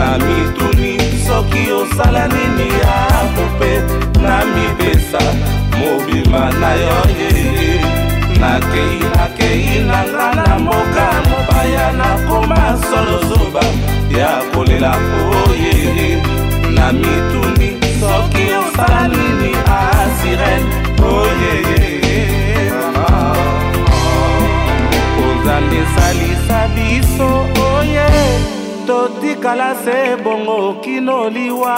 [0.00, 0.96] na mituni
[1.26, 3.72] soki osala nini yango mpe
[4.24, 5.20] na mipesa
[5.78, 7.32] mobima na yo ye
[8.40, 13.64] nakei nakei na nga na mboka mopaya nakoma solo zuba
[14.18, 14.92] ya kolela
[15.46, 15.74] oye
[16.74, 17.68] na mituni
[18.00, 20.70] soki osala nini asirene
[21.10, 22.12] oyeye
[25.28, 27.28] ozandesalisa biso
[27.74, 28.59] oye oh yeah.
[28.90, 31.76] totikala se bongo kino liwa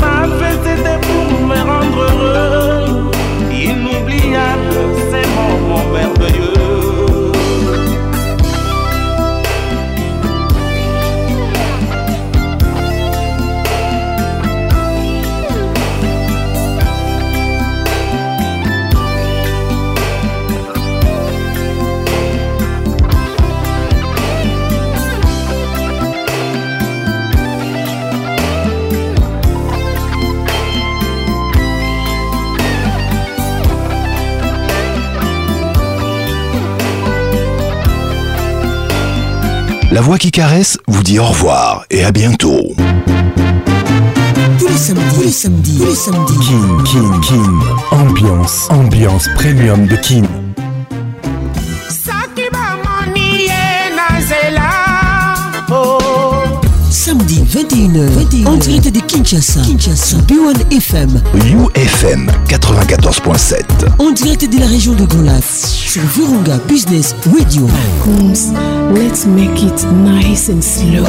[0.00, 0.26] m'a
[0.64, 3.10] c'était pour me rendre heureux.
[3.52, 4.78] Inoubliable,
[5.10, 6.49] c'est mon moments merveilleux.
[40.00, 42.74] La voix qui caresse vous dit au revoir et à bientôt.
[44.58, 46.38] Tous les samedis, tous les samedis, tous les samedis.
[46.46, 47.60] King, Kin, Kin.
[47.94, 50.22] Ambiance, ambiance premium de Kin.
[55.68, 55.98] Oh.
[56.90, 58.00] Samedi 21h,
[58.48, 58.79] 21
[59.12, 60.18] Kinshasa, Kinshasa.
[60.18, 63.64] B1 FM, UFM 94.7,
[63.98, 67.66] en direct de la région de Golas, sur Virunga Business Radio.
[67.66, 68.52] Pacons,
[68.94, 71.04] let's make it nice and slow.